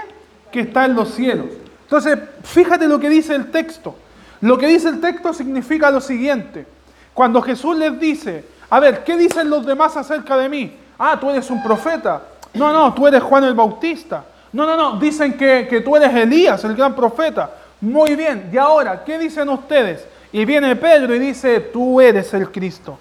que 0.50 0.60
está 0.60 0.84
en 0.84 0.94
los 0.94 1.14
cielos. 1.14 1.46
Entonces, 1.82 2.18
fíjate 2.42 2.86
lo 2.86 2.98
que 2.98 3.08
dice 3.08 3.34
el 3.34 3.50
texto. 3.50 3.94
Lo 4.40 4.56
que 4.58 4.66
dice 4.66 4.88
el 4.88 5.00
texto 5.00 5.32
significa 5.32 5.90
lo 5.90 6.00
siguiente. 6.00 6.66
Cuando 7.12 7.42
Jesús 7.42 7.76
les 7.76 7.98
dice 7.98 8.44
A 8.70 8.78
ver, 8.78 9.02
¿qué 9.02 9.16
dicen 9.16 9.50
los 9.50 9.66
demás 9.66 9.96
acerca 9.96 10.36
de 10.36 10.48
mí? 10.48 10.76
Ah, 10.98 11.18
tú 11.20 11.28
eres 11.30 11.50
un 11.50 11.62
profeta. 11.62 12.22
No, 12.54 12.72
no, 12.72 12.94
tú 12.94 13.06
eres 13.06 13.22
Juan 13.22 13.44
el 13.44 13.54
Bautista. 13.54 14.24
No, 14.52 14.64
no, 14.66 14.76
no, 14.76 14.98
dicen 14.98 15.36
que, 15.36 15.66
que 15.68 15.80
tú 15.80 15.96
eres 15.96 16.14
Elías, 16.14 16.62
el 16.64 16.74
gran 16.74 16.94
profeta. 16.94 17.50
Muy 17.80 18.14
bien, 18.14 18.50
y 18.52 18.58
ahora, 18.58 19.04
¿qué 19.04 19.18
dicen 19.18 19.48
ustedes? 19.48 20.06
Y 20.32 20.44
viene 20.44 20.76
Pedro 20.76 21.14
y 21.14 21.18
dice, 21.18 21.60
tú 21.60 22.00
eres 22.00 22.32
el 22.34 22.50
Cristo, 22.50 22.98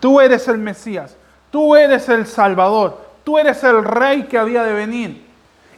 tú 0.00 0.20
eres 0.20 0.48
el 0.48 0.58
Mesías, 0.58 1.16
tú 1.50 1.76
eres 1.76 2.08
el 2.08 2.26
Salvador, 2.26 2.98
tú 3.24 3.38
eres 3.38 3.62
el 3.64 3.84
Rey 3.84 4.24
que 4.24 4.38
había 4.38 4.62
de 4.64 4.72
venir. 4.72 5.24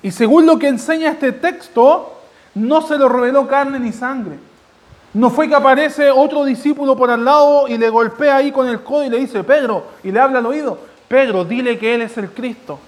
Y 0.02 0.10
según 0.10 0.46
lo 0.46 0.58
que 0.58 0.68
enseña 0.68 1.10
este 1.10 1.32
texto, 1.32 2.20
no 2.54 2.82
se 2.82 2.98
lo 2.98 3.08
reveló 3.08 3.46
carne 3.46 3.78
ni 3.78 3.92
sangre. 3.92 4.38
No 5.14 5.30
fue 5.30 5.48
que 5.48 5.54
aparece 5.54 6.10
otro 6.10 6.44
discípulo 6.44 6.96
por 6.96 7.10
al 7.10 7.24
lado 7.24 7.68
y 7.68 7.78
le 7.78 7.88
golpea 7.88 8.36
ahí 8.36 8.50
con 8.50 8.68
el 8.68 8.82
codo 8.82 9.04
y 9.04 9.10
le 9.10 9.18
dice, 9.18 9.44
Pedro, 9.44 9.84
y 10.02 10.10
le 10.10 10.20
habla 10.20 10.40
al 10.40 10.46
oído, 10.46 10.78
Pedro, 11.06 11.44
dile 11.44 11.78
que 11.78 11.94
Él 11.94 12.02
es 12.02 12.18
el 12.18 12.30
Cristo. 12.30 12.78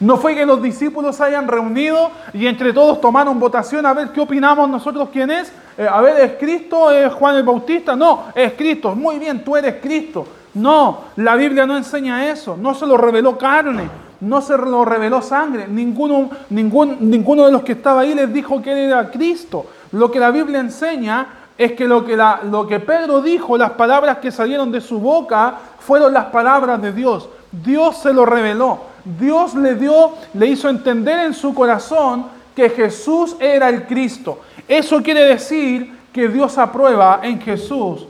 No 0.00 0.16
fue 0.16 0.34
que 0.34 0.46
los 0.46 0.62
discípulos 0.62 1.16
se 1.16 1.24
hayan 1.24 1.46
reunido 1.46 2.10
y 2.32 2.46
entre 2.46 2.72
todos 2.72 3.00
tomaron 3.00 3.38
votación 3.38 3.84
a 3.84 3.92
ver 3.92 4.08
qué 4.08 4.20
opinamos 4.20 4.68
nosotros 4.68 5.10
quién 5.12 5.30
es. 5.30 5.52
Eh, 5.76 5.86
a 5.88 6.00
ver, 6.00 6.18
¿es 6.20 6.32
Cristo? 6.38 6.90
¿Es 6.90 7.12
Juan 7.12 7.36
el 7.36 7.42
Bautista? 7.42 7.94
No, 7.94 8.24
es 8.34 8.54
Cristo. 8.54 8.94
Muy 8.94 9.18
bien, 9.18 9.44
tú 9.44 9.56
eres 9.56 9.76
Cristo. 9.80 10.26
No, 10.54 11.00
la 11.16 11.36
Biblia 11.36 11.66
no 11.66 11.76
enseña 11.76 12.30
eso. 12.30 12.56
No 12.56 12.74
se 12.74 12.86
lo 12.86 12.96
reveló 12.96 13.38
carne, 13.38 13.88
no 14.20 14.40
se 14.40 14.56
lo 14.56 14.84
reveló 14.84 15.22
sangre. 15.22 15.66
Ninguno, 15.68 16.30
ningún, 16.50 16.96
ninguno 17.00 17.46
de 17.46 17.52
los 17.52 17.62
que 17.62 17.72
estaba 17.72 18.00
ahí 18.00 18.14
les 18.14 18.32
dijo 18.32 18.60
que 18.60 18.84
era 18.84 19.10
Cristo. 19.10 19.66
Lo 19.92 20.10
que 20.10 20.18
la 20.18 20.30
Biblia 20.30 20.60
enseña 20.60 21.26
es 21.56 21.72
que 21.72 21.86
lo 21.86 22.04
que, 22.04 22.16
lo 22.50 22.66
que 22.66 22.80
Pedro 22.80 23.20
dijo, 23.20 23.56
las 23.58 23.72
palabras 23.72 24.18
que 24.18 24.30
salieron 24.30 24.72
de 24.72 24.80
su 24.80 24.98
boca, 24.98 25.54
fueron 25.78 26.12
las 26.12 26.26
palabras 26.26 26.80
de 26.80 26.92
Dios. 26.92 27.28
Dios 27.52 27.98
se 27.98 28.12
lo 28.12 28.24
reveló. 28.24 28.80
Dios 29.04 29.54
le 29.54 29.74
dio, 29.74 30.12
le 30.34 30.46
hizo 30.46 30.68
entender 30.68 31.18
en 31.20 31.34
su 31.34 31.54
corazón 31.54 32.26
que 32.54 32.70
Jesús 32.70 33.36
era 33.38 33.68
el 33.68 33.86
Cristo. 33.86 34.40
Eso 34.66 35.02
quiere 35.02 35.24
decir 35.24 35.98
que 36.12 36.28
Dios 36.28 36.58
aprueba 36.58 37.20
en 37.22 37.40
Jesús 37.40 38.06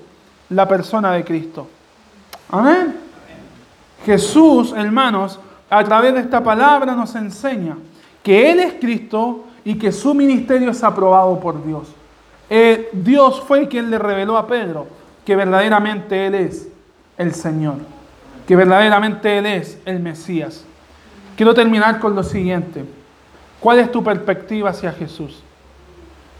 la 0.48 0.66
persona 0.66 1.12
de 1.12 1.24
Cristo. 1.24 1.66
Amén. 2.51 2.97
Jesús, 4.05 4.73
hermanos, 4.77 5.39
a 5.69 5.85
través 5.85 6.15
de 6.15 6.21
esta 6.21 6.43
palabra 6.43 6.95
nos 6.95 7.15
enseña 7.15 7.77
que 8.23 8.51
Él 8.51 8.61
es 8.61 8.75
Cristo 8.75 9.45
y 9.65 9.77
que 9.77 9.93
su 9.93 10.15
ministerio 10.15 10.71
es 10.71 10.83
aprobado 10.83 11.39
por 11.39 11.65
Dios. 11.65 11.89
Eh, 12.49 12.89
Dios 12.93 13.41
fue 13.47 13.69
quien 13.69 13.91
le 13.91 13.99
reveló 13.99 14.37
a 14.37 14.47
Pedro 14.47 14.89
que 15.25 15.37
verdaderamente 15.37 16.27
Él 16.27 16.35
es 16.35 16.69
el 17.19 17.35
Señor, 17.35 17.77
que 18.49 18.57
verdaderamente 18.57 19.39
Él 19.39 19.47
es 19.47 19.79
el 19.85 20.01
Mesías. 20.01 20.65
Quiero 21.37 21.55
terminar 21.55 22.01
con 22.01 22.17
lo 22.17 22.25
siguiente. 22.25 22.85
¿Cuál 23.61 23.79
es 23.79 23.93
tu 23.93 24.03
perspectiva 24.03 24.71
hacia 24.71 24.91
Jesús? 24.91 25.43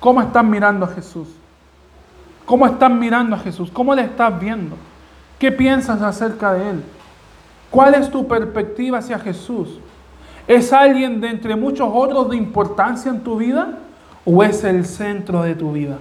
¿Cómo 0.01 0.21
estás 0.21 0.45
mirando 0.45 0.87
a 0.87 0.89
Jesús? 0.89 1.29
¿Cómo 2.47 2.67
estás 2.67 2.91
mirando 2.91 3.37
a 3.37 3.39
Jesús? 3.39 3.71
¿Cómo 3.71 3.95
le 3.95 4.03
estás 4.03 4.41
viendo? 4.41 4.77
¿Qué 5.41 5.51
piensas 5.51 6.03
acerca 6.03 6.53
de 6.53 6.71
Él? 6.71 6.85
¿Cuál 7.71 7.95
es 7.95 8.11
tu 8.11 8.29
perspectiva 8.29 8.99
hacia 8.99 9.19
Jesús? 9.19 9.81
¿Es 10.47 10.71
alguien 10.71 11.19
de 11.19 11.31
entre 11.31 11.57
muchos 11.57 11.89
otros 11.91 12.29
de 12.29 12.37
importancia 12.37 13.11
en 13.11 13.25
tu 13.25 13.39
vida 13.39 13.79
o 14.27 14.45
es 14.45 14.63
el 14.65 14.85
centro 14.85 15.43
de 15.43 15.55
tu 15.55 15.73
vida? 15.73 15.97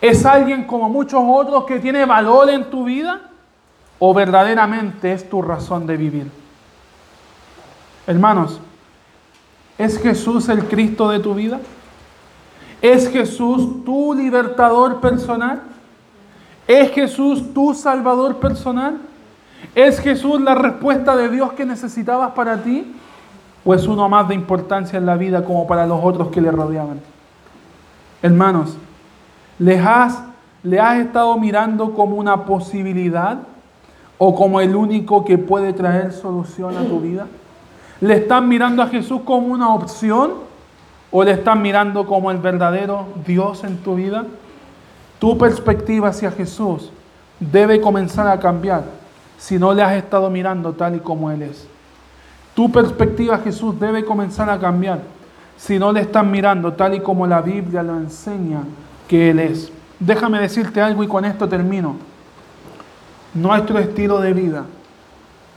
¿Es 0.00 0.26
alguien 0.26 0.64
como 0.64 0.88
muchos 0.88 1.22
otros 1.24 1.66
que 1.66 1.78
tiene 1.78 2.04
valor 2.04 2.50
en 2.50 2.68
tu 2.68 2.84
vida 2.84 3.30
o 4.00 4.12
verdaderamente 4.12 5.12
es 5.12 5.30
tu 5.30 5.40
razón 5.40 5.86
de 5.86 5.96
vivir? 5.96 6.30
Hermanos, 8.08 8.60
¿es 9.78 10.02
Jesús 10.02 10.48
el 10.48 10.64
Cristo 10.64 11.10
de 11.10 11.20
tu 11.20 11.32
vida? 11.34 11.60
¿Es 12.82 13.08
Jesús 13.08 13.84
tu 13.84 14.14
libertador 14.14 15.00
personal? 15.00 15.73
¿Es 16.66 16.90
Jesús 16.92 17.52
tu 17.52 17.74
salvador 17.74 18.36
personal? 18.36 18.98
¿Es 19.74 20.00
Jesús 20.00 20.40
la 20.40 20.54
respuesta 20.54 21.16
de 21.16 21.28
Dios 21.28 21.52
que 21.52 21.64
necesitabas 21.64 22.32
para 22.32 22.62
ti? 22.62 22.94
¿O 23.64 23.74
es 23.74 23.86
uno 23.86 24.08
más 24.08 24.28
de 24.28 24.34
importancia 24.34 24.98
en 24.98 25.06
la 25.06 25.16
vida 25.16 25.44
como 25.44 25.66
para 25.66 25.86
los 25.86 26.00
otros 26.02 26.28
que 26.28 26.40
le 26.40 26.50
rodeaban? 26.50 27.00
Hermanos, 28.22 28.76
¿le 29.58 29.78
has, 29.78 30.22
¿le 30.62 30.80
has 30.80 30.98
estado 30.98 31.36
mirando 31.38 31.92
como 31.92 32.16
una 32.16 32.44
posibilidad 32.44 33.38
o 34.16 34.34
como 34.34 34.60
el 34.60 34.74
único 34.74 35.24
que 35.24 35.38
puede 35.38 35.72
traer 35.72 36.12
solución 36.12 36.76
a 36.76 36.84
tu 36.84 37.00
vida? 37.00 37.26
¿Le 38.00 38.16
están 38.16 38.48
mirando 38.48 38.82
a 38.82 38.86
Jesús 38.86 39.22
como 39.24 39.48
una 39.48 39.74
opción 39.74 40.32
o 41.10 41.24
le 41.24 41.32
están 41.32 41.62
mirando 41.62 42.06
como 42.06 42.30
el 42.30 42.38
verdadero 42.38 43.06
Dios 43.26 43.64
en 43.64 43.78
tu 43.78 43.96
vida? 43.96 44.24
Tu 45.18 45.38
perspectiva 45.38 46.08
hacia 46.08 46.30
Jesús 46.30 46.90
debe 47.38 47.80
comenzar 47.80 48.28
a 48.28 48.38
cambiar 48.38 48.84
si 49.38 49.58
no 49.58 49.74
le 49.74 49.82
has 49.82 49.94
estado 49.94 50.30
mirando 50.30 50.72
tal 50.72 50.96
y 50.96 51.00
como 51.00 51.30
Él 51.30 51.42
es. 51.42 51.66
Tu 52.54 52.70
perspectiva 52.70 53.38
Jesús 53.38 53.78
debe 53.78 54.04
comenzar 54.04 54.48
a 54.48 54.58
cambiar 54.58 55.00
si 55.56 55.78
no 55.78 55.92
le 55.92 56.00
estás 56.00 56.24
mirando 56.24 56.72
tal 56.72 56.94
y 56.94 57.00
como 57.00 57.26
la 57.26 57.40
Biblia 57.40 57.82
lo 57.82 57.96
enseña 57.96 58.62
que 59.08 59.30
Él 59.30 59.40
es. 59.40 59.72
Déjame 59.98 60.40
decirte 60.40 60.80
algo 60.80 61.02
y 61.02 61.08
con 61.08 61.24
esto 61.24 61.48
termino. 61.48 61.96
Nuestro 63.34 63.78
estilo 63.78 64.20
de 64.20 64.32
vida 64.32 64.64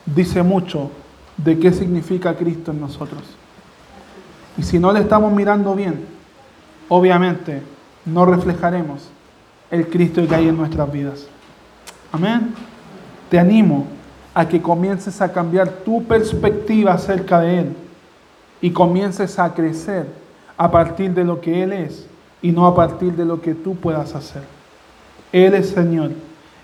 dice 0.06 0.42
mucho 0.42 0.90
de 1.38 1.60
qué 1.60 1.72
significa 1.72 2.36
Cristo 2.36 2.72
en 2.72 2.82
nosotros. 2.82 3.22
Y 4.58 4.64
si 4.64 4.80
no 4.80 4.92
le 4.92 5.02
estamos 5.02 5.32
mirando 5.32 5.76
bien, 5.76 6.06
obviamente 6.90 7.62
no 8.06 8.26
reflejaremos 8.26 9.10
el 9.72 9.88
Cristo 9.88 10.26
que 10.28 10.36
hay 10.36 10.48
en 10.48 10.58
nuestras 10.58 10.92
vidas. 10.92 11.28
Amén. 12.12 12.54
Te 13.30 13.40
animo 13.40 13.86
a 14.34 14.48
que 14.48 14.62
comiences 14.62 15.22
a 15.22 15.32
cambiar 15.32 15.70
tu 15.70 16.04
perspectiva 16.04 16.94
acerca 16.94 17.40
de 17.40 17.60
Él 17.60 17.76
y 18.62 18.72
comiences 18.72 19.40
a 19.40 19.54
crecer 19.54 20.08
a 20.58 20.72
partir 20.72 21.14
de 21.14 21.24
lo 21.24 21.42
que 21.42 21.64
Él 21.64 21.74
es 21.74 22.08
y 22.42 22.52
no 22.52 22.66
a 22.66 22.76
partir 22.76 23.14
de 23.14 23.26
lo 23.26 23.42
que 23.42 23.54
tú 23.54 23.76
puedas 23.76 24.16
hacer. 24.16 24.44
Él 25.32 25.54
es 25.54 25.70
Señor, 25.70 26.12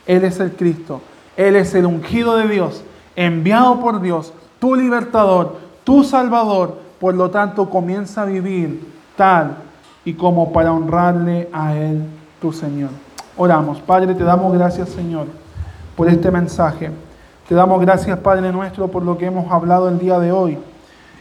Él 0.05 0.23
es 0.23 0.39
el 0.39 0.51
Cristo, 0.53 1.01
Él 1.35 1.55
es 1.55 1.73
el 1.75 1.85
ungido 1.85 2.37
de 2.37 2.47
Dios, 2.47 2.83
enviado 3.15 3.79
por 3.79 4.01
Dios 4.01 4.33
tu 4.59 4.75
libertador, 4.75 5.57
tu 5.83 6.03
salvador. 6.03 6.81
Por 6.99 7.15
lo 7.15 7.29
tanto, 7.29 7.69
comienza 7.69 8.21
a 8.21 8.25
vivir 8.25 8.81
tal 9.17 9.57
y 10.05 10.13
como 10.13 10.53
para 10.53 10.71
honrarle 10.71 11.49
a 11.51 11.75
Él, 11.75 12.03
tu 12.43 12.51
Señor. 12.51 12.89
Oramos, 13.37 13.79
Padre, 13.79 14.13
te 14.13 14.25
damos 14.25 14.51
gracias, 14.53 14.89
Señor, 14.89 15.27
por 15.95 16.09
este 16.09 16.29
mensaje. 16.29 16.91
Te 17.47 17.55
damos 17.55 17.79
gracias, 17.79 18.19
Padre 18.19 18.51
nuestro, 18.51 18.89
por 18.89 19.01
lo 19.01 19.17
que 19.17 19.27
hemos 19.27 19.49
hablado 19.49 19.87
el 19.87 19.97
día 19.97 20.19
de 20.19 20.33
hoy. 20.33 20.57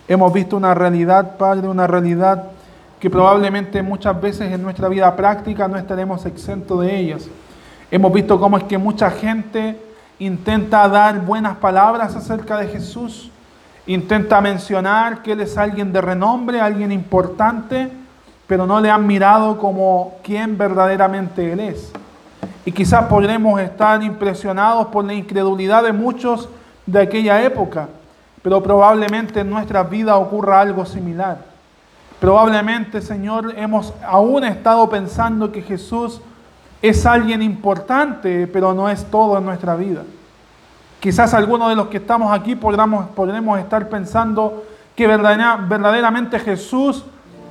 Hemos 0.09 0.33
visto 0.33 0.57
una 0.57 0.75
realidad, 0.75 1.37
Padre, 1.37 1.69
una 1.69 1.87
realidad 1.87 2.47
que 2.99 3.09
probablemente 3.09 3.85
muchas 3.85 4.21
veces 4.21 4.51
en 4.51 4.65
nuestra 4.65 4.89
vida 4.89 5.15
práctica 5.15 5.69
no 5.69 5.77
estaremos 5.77 6.27
exentos 6.27 6.81
de 6.81 6.99
ellas. 6.99 7.29
Hemos 7.93 8.13
visto 8.13 8.41
cómo 8.41 8.59
es 8.59 8.65
que 8.65 8.77
mucha 8.77 9.09
gente 9.09 9.79
intenta 10.19 10.89
dar 10.89 11.21
buenas 11.25 11.57
palabras 11.59 12.17
acerca 12.17 12.57
de 12.57 12.67
Jesús, 12.67 13.31
intenta 13.87 14.41
mencionar 14.41 15.23
que 15.23 15.33
Él 15.33 15.43
es 15.43 15.57
alguien 15.57 15.93
de 15.93 16.01
renombre, 16.01 16.61
alguien 16.61 16.91
importante, 16.91 18.02
pero 18.53 18.67
no 18.67 18.83
le 18.83 18.91
han 18.91 19.07
mirado 19.07 19.57
como 19.57 20.17
quien 20.23 20.59
verdaderamente 20.59 21.55
Él 21.55 21.59
es. 21.59 21.91
Y 22.67 22.73
quizás 22.73 23.07
podremos 23.07 23.59
estar 23.59 24.03
impresionados 24.03 24.88
por 24.88 25.07
la 25.07 25.15
incredulidad 25.15 25.83
de 25.85 25.93
muchos 25.95 26.51
de 26.85 27.01
aquella 27.01 27.43
época, 27.43 27.88
pero 28.43 28.62
probablemente 28.62 29.41
en 29.41 29.49
nuestra 29.49 29.85
vida 29.85 30.17
ocurra 30.17 30.61
algo 30.61 30.85
similar. 30.85 31.38
Probablemente, 32.21 33.01
Señor, 33.01 33.55
hemos 33.57 33.95
aún 34.07 34.45
estado 34.45 34.87
pensando 34.91 35.51
que 35.51 35.62
Jesús 35.62 36.21
es 36.83 37.07
alguien 37.07 37.41
importante, 37.41 38.47
pero 38.49 38.75
no 38.75 38.91
es 38.91 39.03
todo 39.07 39.38
en 39.38 39.47
nuestra 39.47 39.77
vida. 39.77 40.03
Quizás 41.01 41.33
algunos 41.33 41.71
de 41.71 41.77
los 41.77 41.87
que 41.87 41.97
estamos 41.97 42.31
aquí 42.38 42.55
podremos, 42.55 43.07
podremos 43.17 43.59
estar 43.59 43.88
pensando 43.88 44.62
que 44.95 45.07
verdaderamente 45.07 46.38
Jesús 46.38 47.07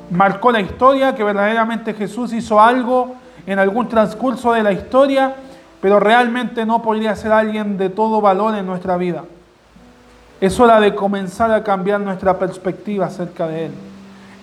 marcó 0.09 0.51
la 0.51 0.61
historia, 0.61 1.15
que 1.15 1.23
verdaderamente 1.23 1.93
Jesús 1.93 2.33
hizo 2.33 2.59
algo 2.59 3.15
en 3.45 3.59
algún 3.59 3.87
transcurso 3.87 4.53
de 4.53 4.63
la 4.63 4.71
historia, 4.71 5.35
pero 5.81 5.99
realmente 5.99 6.65
no 6.65 6.81
podría 6.81 7.15
ser 7.15 7.31
alguien 7.31 7.77
de 7.77 7.89
todo 7.89 8.21
valor 8.21 8.55
en 8.55 8.65
nuestra 8.65 8.97
vida. 8.97 9.23
Es 10.39 10.59
hora 10.59 10.79
de 10.79 10.95
comenzar 10.95 11.51
a 11.51 11.63
cambiar 11.63 12.01
nuestra 12.01 12.37
perspectiva 12.37 13.05
acerca 13.05 13.47
de 13.47 13.65
Él. 13.65 13.71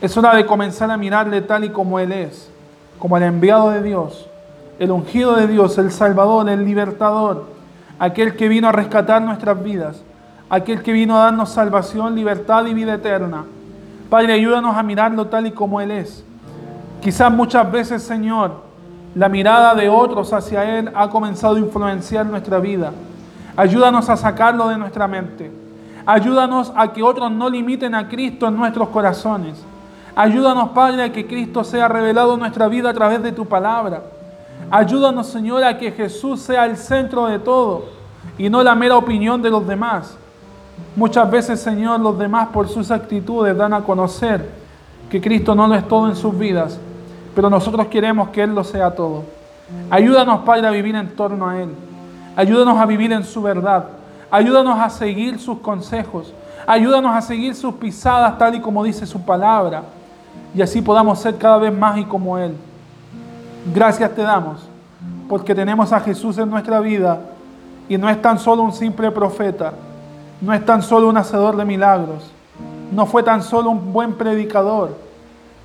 Es 0.01 0.17
hora 0.17 0.35
de 0.35 0.47
comenzar 0.47 0.91
a 0.91 0.97
mirarle 0.97 1.41
tal 1.43 1.65
y 1.65 1.71
como 1.71 1.99
Él 1.99 2.13
es, 2.13 2.51
como 2.99 3.17
el 3.17 3.25
enviado 3.25 3.71
de 3.71 3.83
Dios, 3.83 4.29
el 4.79 4.93
ungido 4.93 5.35
de 5.35 5.49
Dios, 5.49 5.77
el 5.79 5.91
Salvador, 5.91 6.49
el 6.49 6.65
libertador, 6.65 7.47
aquel 7.99 8.37
que 8.37 8.49
vino 8.49 8.69
a 8.69 8.73
rescatar 8.73 9.23
nuestras 9.23 9.63
vidas, 9.63 10.03
aquel 10.51 10.83
que 10.83 10.93
vino 10.93 11.17
a 11.17 11.25
darnos 11.25 11.51
salvación, 11.51 12.15
libertad 12.15 12.67
y 12.67 12.75
vida 12.75 12.95
eterna. 12.95 13.45
Padre, 14.11 14.33
ayúdanos 14.33 14.77
a 14.77 14.83
mirarlo 14.83 15.27
tal 15.27 15.47
y 15.47 15.51
como 15.51 15.81
Él 15.81 15.91
es. 15.91 16.25
Quizás 17.03 17.31
muchas 17.31 17.71
veces, 17.71 18.03
Señor, 18.03 18.63
la 19.15 19.29
mirada 19.29 19.75
de 19.75 19.89
otros 19.89 20.33
hacia 20.33 20.79
Él 20.79 20.91
ha 20.95 21.09
comenzado 21.11 21.57
a 21.57 21.61
influenciar 21.61 22.25
nuestra 22.27 22.59
vida. 22.59 22.93
Ayúdanos 23.57 24.09
a 24.09 24.17
sacarlo 24.17 24.69
de 24.69 24.79
nuestra 24.79 25.07
mente. 25.07 25.51
Ayúdanos 26.07 26.73
a 26.75 26.93
que 26.93 27.03
otros 27.03 27.31
no 27.31 27.51
limiten 27.51 27.95
a 27.95 28.09
Cristo 28.09 28.49
en 28.49 28.57
nuestros 28.57 28.89
corazones. 28.89 29.63
Ayúdanos, 30.17 30.71
Padre, 30.71 31.03
a 31.03 31.13
que 31.13 31.27
Cristo 31.27 31.63
sea 31.63 31.87
revelado 31.87 32.35
en 32.35 32.41
nuestra 32.41 32.67
vida 32.67 32.91
a 32.91 32.95
través 32.95 33.23
de 33.23 33.31
tu 33.31 33.45
palabra. 33.45 34.03
Ayúdanos, 34.71 35.27
Señor, 35.27 35.63
a 35.65 35.77
que 35.77 35.93
Jesús 35.93 36.41
sea 36.41 36.65
el 36.67 36.77
centro 36.77 37.27
de 37.27 37.39
todo 37.39 37.85
y 38.39 38.49
no 38.49 38.63
la 38.63 38.75
mera 38.75 38.97
opinión 38.97 39.43
de 39.43 39.51
los 39.51 39.67
demás. 39.67 40.17
Muchas 40.97 41.31
veces, 41.31 41.61
Señor, 41.61 42.01
los 42.01 42.19
demás 42.19 42.49
por 42.49 42.69
sus 42.69 42.91
actitudes 42.91 43.57
dan 43.57 43.73
a 43.73 43.83
conocer 43.83 44.49
que 45.11 45.21
Cristo 45.21 45.55
no 45.55 45.67
lo 45.67 45.75
es 45.75 45.87
todo 45.87 46.09
en 46.09 46.17
sus 46.17 46.37
vidas, 46.37 46.79
pero 47.35 47.49
nosotros 47.49 47.87
queremos 47.87 48.31
que 48.31 48.43
Él 48.43 48.55
lo 48.55 48.65
sea 48.65 48.91
todo. 48.95 49.23
Ayúdanos, 49.91 50.41
Padre, 50.41 50.67
a 50.67 50.71
vivir 50.71 50.95
en 50.97 51.09
torno 51.15 51.49
a 51.49 51.61
Él. 51.61 51.71
Ayúdanos 52.37 52.79
a 52.79 52.87
vivir 52.87 53.13
en 53.13 53.25
su 53.25 53.43
verdad. 53.43 53.85
Ayúdanos 54.31 54.79
a 54.79 54.91
seguir 54.91 55.39
sus 55.39 55.59
consejos. 55.59 56.33
Ayúdanos 56.67 57.15
a 57.15 57.21
seguir 57.21 57.55
sus 57.55 57.75
pisadas 57.75 58.37
tal 58.39 58.55
y 58.55 58.61
como 58.61 58.85
dice 58.85 59.07
su 59.07 59.21
palabra. 59.21 59.83
Y 60.55 60.63
así 60.63 60.83
podamos 60.83 61.21
ser 61.21 61.37
cada 61.37 61.59
vez 61.59 61.73
más 61.73 61.99
y 61.99 62.05
como 62.05 62.39
Él. 62.39 62.55
Gracias 63.75 64.15
te 64.15 64.23
damos 64.23 64.69
porque 65.29 65.55
tenemos 65.55 65.93
a 65.93 66.01
Jesús 66.01 66.39
en 66.39 66.49
nuestra 66.49 66.81
vida 66.81 67.21
y 67.89 67.99
no 67.99 68.09
es 68.09 68.21
tan 68.21 68.39
solo 68.39 68.63
un 68.63 68.73
simple 68.73 69.11
profeta, 69.11 69.73
no 70.41 70.53
es 70.53 70.65
tan 70.65 70.83
solo 70.83 71.09
un 71.09 71.17
hacedor 71.17 71.57
de 71.57 71.65
milagros, 71.65 72.31
no 72.93 73.07
fue 73.07 73.23
tan 73.23 73.43
solo 73.43 73.71
un 73.71 73.93
buen 73.93 74.15
predicador, 74.15 74.97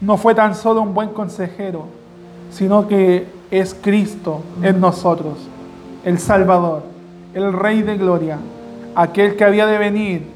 no 0.01 0.17
fue 0.17 0.36
tan 0.36 0.55
solo 0.55 0.81
un 0.81 0.93
buen 0.93 1.09
consejero, 1.09 1.86
sino 2.51 2.88
que 2.88 3.27
es 3.51 3.73
Cristo 3.73 4.41
en 4.62 4.79
nosotros, 4.79 5.38
el 6.03 6.19
Salvador, 6.19 6.83
el 7.33 7.53
Rey 7.53 7.81
de 7.81 7.97
Gloria, 7.97 8.38
aquel 8.95 9.36
que 9.36 9.43
había 9.43 9.65
de 9.65 9.77
venir 9.77 10.27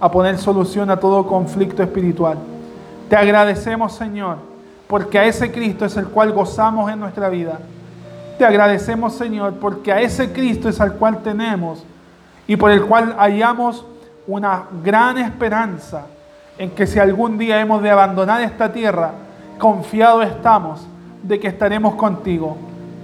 a 0.00 0.10
poner 0.10 0.38
solución 0.38 0.90
a 0.90 0.98
todo 0.98 1.26
conflicto 1.26 1.82
espiritual. 1.82 2.38
Te 3.08 3.16
agradecemos, 3.16 3.94
Señor, 3.94 4.36
porque 4.86 5.18
a 5.18 5.24
ese 5.24 5.50
Cristo 5.50 5.84
es 5.84 5.96
el 5.96 6.06
cual 6.06 6.32
gozamos 6.32 6.90
en 6.90 7.00
nuestra 7.00 7.28
vida. 7.28 7.58
Te 8.38 8.44
agradecemos, 8.44 9.14
Señor, 9.14 9.54
porque 9.54 9.92
a 9.92 10.00
ese 10.00 10.32
Cristo 10.32 10.68
es 10.68 10.80
al 10.80 10.94
cual 10.94 11.22
tenemos 11.22 11.84
y 12.48 12.56
por 12.56 12.72
el 12.72 12.84
cual 12.84 13.14
hallamos 13.16 13.84
una 14.26 14.64
gran 14.82 15.18
esperanza 15.18 16.06
en 16.56 16.70
que 16.70 16.86
si 16.86 16.98
algún 16.98 17.38
día 17.38 17.60
hemos 17.60 17.82
de 17.82 17.90
abandonar 17.90 18.40
esta 18.40 18.72
tierra, 18.72 19.12
confiado 19.58 20.22
estamos 20.22 20.84
de 21.22 21.38
que 21.38 21.46
estaremos 21.46 21.94
contigo. 21.94 22.56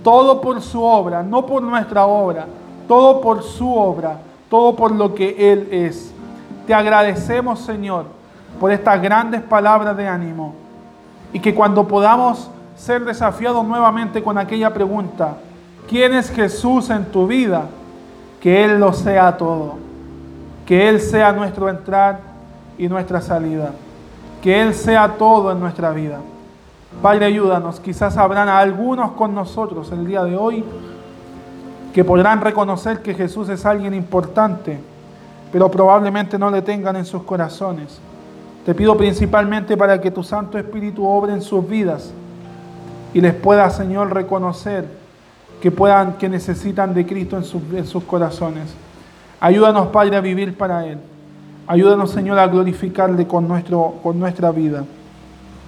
Todo 0.02 0.40
por 0.40 0.60
su 0.60 0.82
obra, 0.82 1.22
no 1.22 1.46
por 1.46 1.62
nuestra 1.62 2.06
obra, 2.06 2.46
todo 2.88 3.20
por 3.20 3.42
su 3.42 3.72
obra, 3.72 4.18
todo 4.48 4.74
por 4.74 4.90
lo 4.90 5.14
que 5.14 5.52
Él 5.52 5.68
es. 5.70 6.12
Te 6.66 6.72
agradecemos, 6.72 7.60
Señor, 7.60 8.06
por 8.58 8.72
estas 8.72 9.00
grandes 9.00 9.42
palabras 9.42 9.96
de 9.96 10.08
ánimo 10.08 10.54
y 11.34 11.40
que 11.40 11.54
cuando 11.54 11.86
podamos 11.86 12.50
ser 12.76 13.04
desafiados 13.04 13.64
nuevamente 13.64 14.22
con 14.22 14.38
aquella 14.38 14.72
pregunta, 14.72 15.36
¿quién 15.86 16.14
es 16.14 16.30
Jesús 16.30 16.88
en 16.88 17.04
tu 17.04 17.26
vida? 17.26 17.66
Que 18.44 18.62
Él 18.62 18.78
lo 18.78 18.92
sea 18.92 19.38
todo, 19.38 19.76
que 20.66 20.86
Él 20.86 21.00
sea 21.00 21.32
nuestro 21.32 21.70
entrar 21.70 22.20
y 22.76 22.88
nuestra 22.88 23.22
salida, 23.22 23.70
que 24.42 24.60
Él 24.60 24.74
sea 24.74 25.14
todo 25.16 25.50
en 25.50 25.60
nuestra 25.60 25.92
vida. 25.92 26.18
Padre, 27.00 27.24
ayúdanos, 27.24 27.80
quizás 27.80 28.18
habrán 28.18 28.50
algunos 28.50 29.12
con 29.12 29.34
nosotros 29.34 29.90
el 29.92 30.06
día 30.06 30.22
de 30.24 30.36
hoy 30.36 30.62
que 31.94 32.04
podrán 32.04 32.42
reconocer 32.42 33.00
que 33.00 33.14
Jesús 33.14 33.48
es 33.48 33.64
alguien 33.64 33.94
importante, 33.94 34.78
pero 35.50 35.70
probablemente 35.70 36.38
no 36.38 36.50
le 36.50 36.60
tengan 36.60 36.96
en 36.96 37.06
sus 37.06 37.22
corazones. 37.22 37.98
Te 38.66 38.74
pido 38.74 38.94
principalmente 38.94 39.74
para 39.74 39.98
que 39.98 40.10
tu 40.10 40.22
Santo 40.22 40.58
Espíritu 40.58 41.06
obre 41.06 41.32
en 41.32 41.40
sus 41.40 41.66
vidas 41.66 42.12
y 43.14 43.22
les 43.22 43.32
pueda, 43.32 43.70
Señor, 43.70 44.12
reconocer 44.12 45.02
que 45.64 45.70
puedan, 45.70 46.18
que 46.18 46.28
necesitan 46.28 46.92
de 46.92 47.06
Cristo 47.06 47.38
en 47.38 47.44
sus, 47.44 47.62
en 47.72 47.86
sus 47.86 48.04
corazones. 48.04 48.64
Ayúdanos, 49.40 49.86
Padre, 49.86 50.14
a 50.14 50.20
vivir 50.20 50.54
para 50.58 50.84
Él. 50.84 50.98
Ayúdanos, 51.66 52.10
Señor, 52.10 52.38
a 52.38 52.46
glorificarle 52.46 53.26
con, 53.26 53.48
nuestro, 53.48 53.94
con 54.02 54.20
nuestra 54.20 54.50
vida. 54.50 54.84